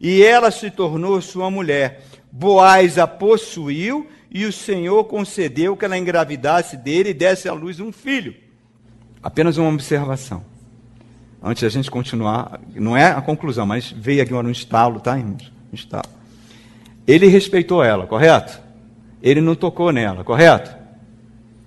[0.00, 2.02] e ela se tornou sua mulher.
[2.32, 7.80] Boaz a possuiu e o Senhor concedeu que ela engravidasse dele e desse à luz
[7.80, 8.34] um filho.
[9.22, 10.44] Apenas uma observação.
[11.42, 15.52] Antes da gente continuar, não é a conclusão, mas veio aqui um estalo, tá, irmãos?
[15.72, 16.08] Um estalo.
[17.06, 18.60] Ele respeitou ela, correto?
[19.22, 20.76] Ele não tocou nela, correto?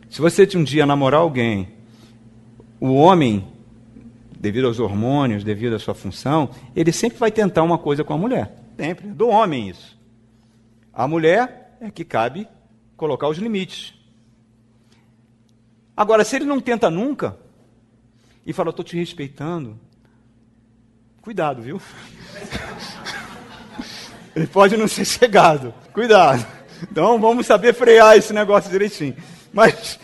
[0.09, 1.69] Se você um dia namorar alguém,
[2.79, 3.47] o homem,
[4.39, 8.17] devido aos hormônios, devido à sua função, ele sempre vai tentar uma coisa com a
[8.17, 8.55] mulher.
[8.77, 9.07] Sempre.
[9.07, 9.97] Do homem isso.
[10.93, 12.47] A mulher é que cabe
[12.95, 13.95] colocar os limites.
[15.97, 17.35] Agora, se ele não tenta nunca
[18.45, 19.79] e fala, estou te respeitando,
[21.21, 21.81] cuidado, viu?
[24.33, 25.73] Ele pode não ser cegado.
[25.91, 26.45] Cuidado.
[26.83, 29.13] Então vamos saber frear esse negócio direitinho.
[29.51, 29.99] Mas.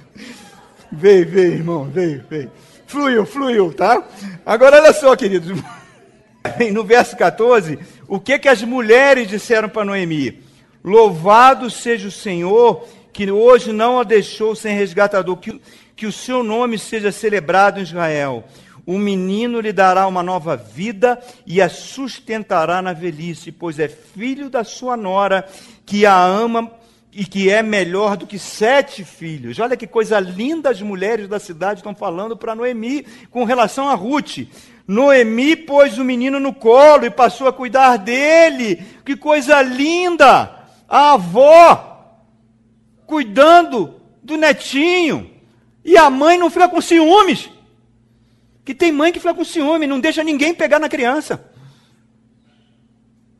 [0.92, 2.52] veio, veio, irmão, veio, veio.
[2.86, 4.06] Fluiu, fluiu, tá?
[4.44, 5.58] Agora olha só, queridos.
[6.72, 10.42] No verso 14, o que que as mulheres disseram para Noemi?
[10.82, 15.60] Louvado seja o Senhor, que hoje não a deixou sem resgatador, que,
[15.96, 18.44] que o seu nome seja celebrado em Israel.
[18.86, 24.48] O menino lhe dará uma nova vida e a sustentará na velhice, pois é filho
[24.48, 25.46] da sua nora,
[25.84, 26.70] que a ama
[27.12, 29.58] e que é melhor do que sete filhos.
[29.58, 33.94] Olha que coisa linda as mulheres da cidade estão falando para Noemi com relação a
[33.94, 34.46] Ruth.
[34.86, 38.82] Noemi pôs o menino no colo e passou a cuidar dele.
[39.04, 40.57] Que coisa linda!
[40.88, 42.16] A avó
[43.06, 45.30] cuidando do netinho.
[45.84, 47.50] E a mãe não fica com ciúmes.
[48.64, 51.50] Que tem mãe que fica com ciúme, não deixa ninguém pegar na criança.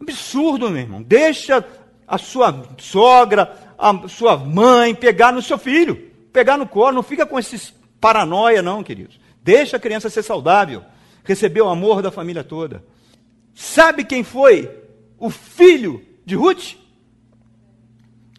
[0.01, 1.03] Absurdo, meu irmão.
[1.03, 1.64] Deixa
[2.07, 6.92] a sua sogra, a sua mãe pegar no seu filho, pegar no colo.
[6.92, 9.20] Não fica com esses paranoia, não, queridos.
[9.42, 10.82] Deixa a criança ser saudável,
[11.24, 12.82] receber o amor da família toda.
[13.55, 14.70] Sabe quem foi
[15.18, 16.76] o filho de Ruth?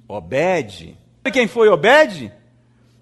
[0.10, 0.97] Obed.
[1.18, 2.34] Sabe quem foi Obed?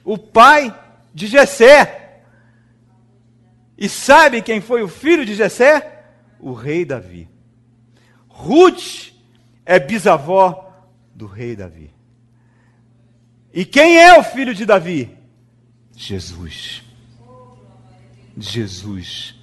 [0.03, 0.77] O pai
[1.13, 2.21] de Jessé.
[3.77, 6.03] E sabe quem foi o filho de Jessé?
[6.37, 7.29] O rei Davi.
[8.27, 9.13] Ruth
[9.65, 10.85] é bisavó
[11.15, 11.91] do rei Davi.
[13.53, 15.17] E quem é o filho de Davi?
[15.95, 16.83] Jesus.
[18.37, 19.33] Jesus,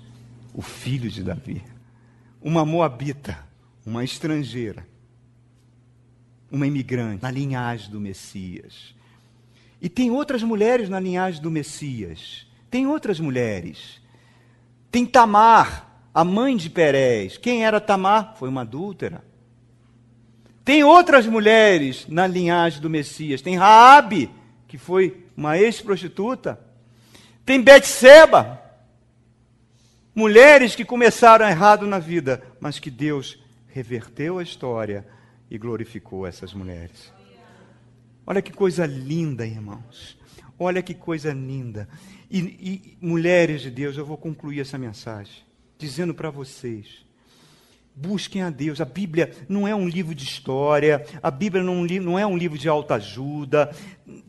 [0.53, 1.65] o filho de Davi.
[2.43, 3.39] Uma moabita,
[3.87, 4.87] uma estrangeira,
[6.55, 8.95] uma imigrante na linhagem do Messias.
[9.83, 12.47] E tem outras mulheres na linhagem do Messias.
[12.71, 14.01] Tem outras mulheres.
[14.89, 17.37] Tem Tamar, a mãe de Perez.
[17.37, 18.37] Quem era Tamar?
[18.39, 19.25] Foi uma adúltera.
[20.65, 23.43] Tem outras mulheres na linhagem do Messias.
[23.43, 24.31] Tem Raabe,
[24.69, 26.59] que foi uma ex-prostituta.
[27.45, 28.63] Tem Betseba.
[30.15, 35.05] Mulheres que começaram errado na vida, mas que Deus reverteu a história
[35.55, 37.13] e glorificou essas mulheres.
[38.27, 40.19] Olha que coisa linda, irmãos.
[40.59, 41.89] Olha que coisa linda.
[42.31, 45.45] E, e mulheres de Deus, eu vou concluir essa mensagem
[45.79, 47.07] dizendo para vocês:
[47.95, 48.81] busquem a Deus.
[48.81, 52.59] A Bíblia não é um livro de história, a Bíblia não, não é um livro
[52.59, 53.71] de autoajuda.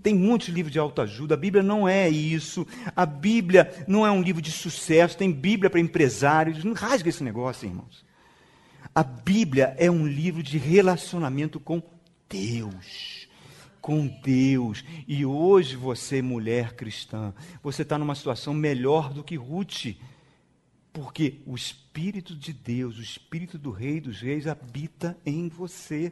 [0.03, 2.67] Tem muitos livros de autoajuda, a Bíblia não é isso.
[2.95, 6.63] A Bíblia não é um livro de sucesso, tem Bíblia para empresários.
[6.63, 8.04] Não rasga esse negócio, irmãos.
[8.95, 11.83] A Bíblia é um livro de relacionamento com
[12.27, 13.25] Deus
[13.85, 14.83] com Deus.
[15.07, 17.31] E hoje você, mulher cristã,
[17.61, 19.95] você está numa situação melhor do que Ruth.
[20.91, 26.11] Porque o Espírito de Deus, o Espírito do Rei dos Reis, habita em você.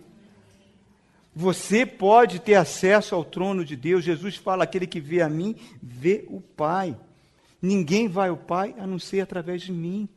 [1.36, 4.04] Você pode ter acesso ao trono de Deus.
[4.04, 6.96] Jesus fala: aquele que vê a mim, vê o Pai.
[7.60, 10.08] Ninguém vai ao Pai a não ser através de mim.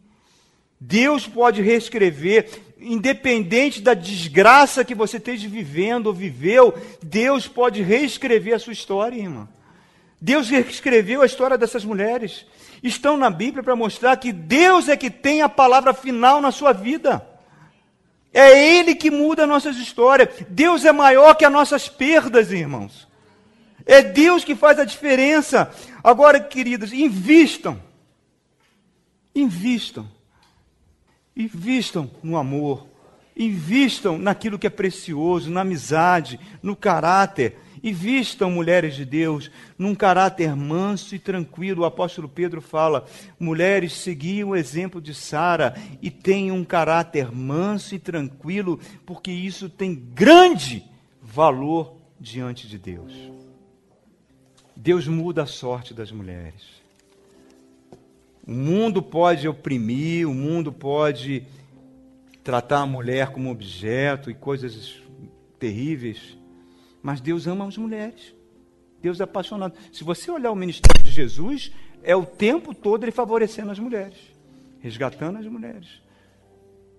[0.80, 2.48] Deus pode reescrever,
[2.78, 9.16] independente da desgraça que você esteja vivendo ou viveu, Deus pode reescrever a sua história,
[9.16, 9.48] irmã.
[10.20, 12.46] Deus reescreveu a história dessas mulheres.
[12.82, 16.72] Estão na Bíblia para mostrar que Deus é que tem a palavra final na sua
[16.72, 17.26] vida.
[18.32, 20.28] É Ele que muda as nossas histórias.
[20.48, 23.08] Deus é maior que as nossas perdas, irmãos.
[23.86, 25.70] É Deus que faz a diferença.
[26.04, 27.80] Agora, queridos, invistam.
[29.34, 30.15] Invistam
[31.36, 32.86] Invistam no amor,
[33.36, 37.58] invistam naquilo que é precioso, na amizade, no caráter.
[37.82, 41.82] Invistam, mulheres de Deus, num caráter manso e tranquilo.
[41.82, 43.04] O apóstolo Pedro fala:
[43.38, 49.68] mulheres, seguiam o exemplo de Sara e tenham um caráter manso e tranquilo, porque isso
[49.68, 50.82] tem grande
[51.20, 53.12] valor diante de Deus.
[54.74, 56.75] Deus muda a sorte das mulheres.
[58.46, 61.44] O mundo pode oprimir, o mundo pode
[62.44, 65.02] tratar a mulher como objeto e coisas
[65.58, 66.38] terríveis,
[67.02, 68.34] mas Deus ama as mulheres.
[69.02, 69.74] Deus é apaixonado.
[69.92, 71.72] Se você olhar o ministério de Jesus,
[72.04, 74.18] é o tempo todo ele favorecendo as mulheres,
[74.78, 76.00] resgatando as mulheres.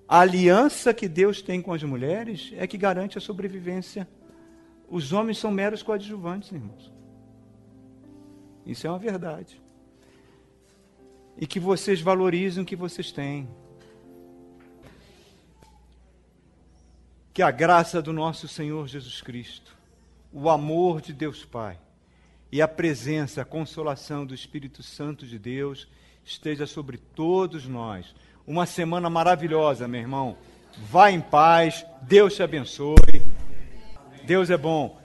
[0.07, 4.07] A aliança que Deus tem com as mulheres é que garante a sobrevivência.
[4.89, 6.91] Os homens são meros coadjuvantes, irmãos.
[8.65, 9.61] Isso é uma verdade.
[11.37, 13.47] E que vocês valorizem o que vocês têm.
[17.33, 19.75] Que a graça do nosso Senhor Jesus Cristo,
[20.33, 21.77] o amor de Deus Pai
[22.51, 25.87] e a presença, a consolação do Espírito Santo de Deus
[26.23, 28.15] esteja sobre todos nós.
[28.45, 30.37] Uma semana maravilhosa, meu irmão.
[30.89, 33.21] Vá em paz, Deus te abençoe.
[34.25, 34.99] Deus é bom.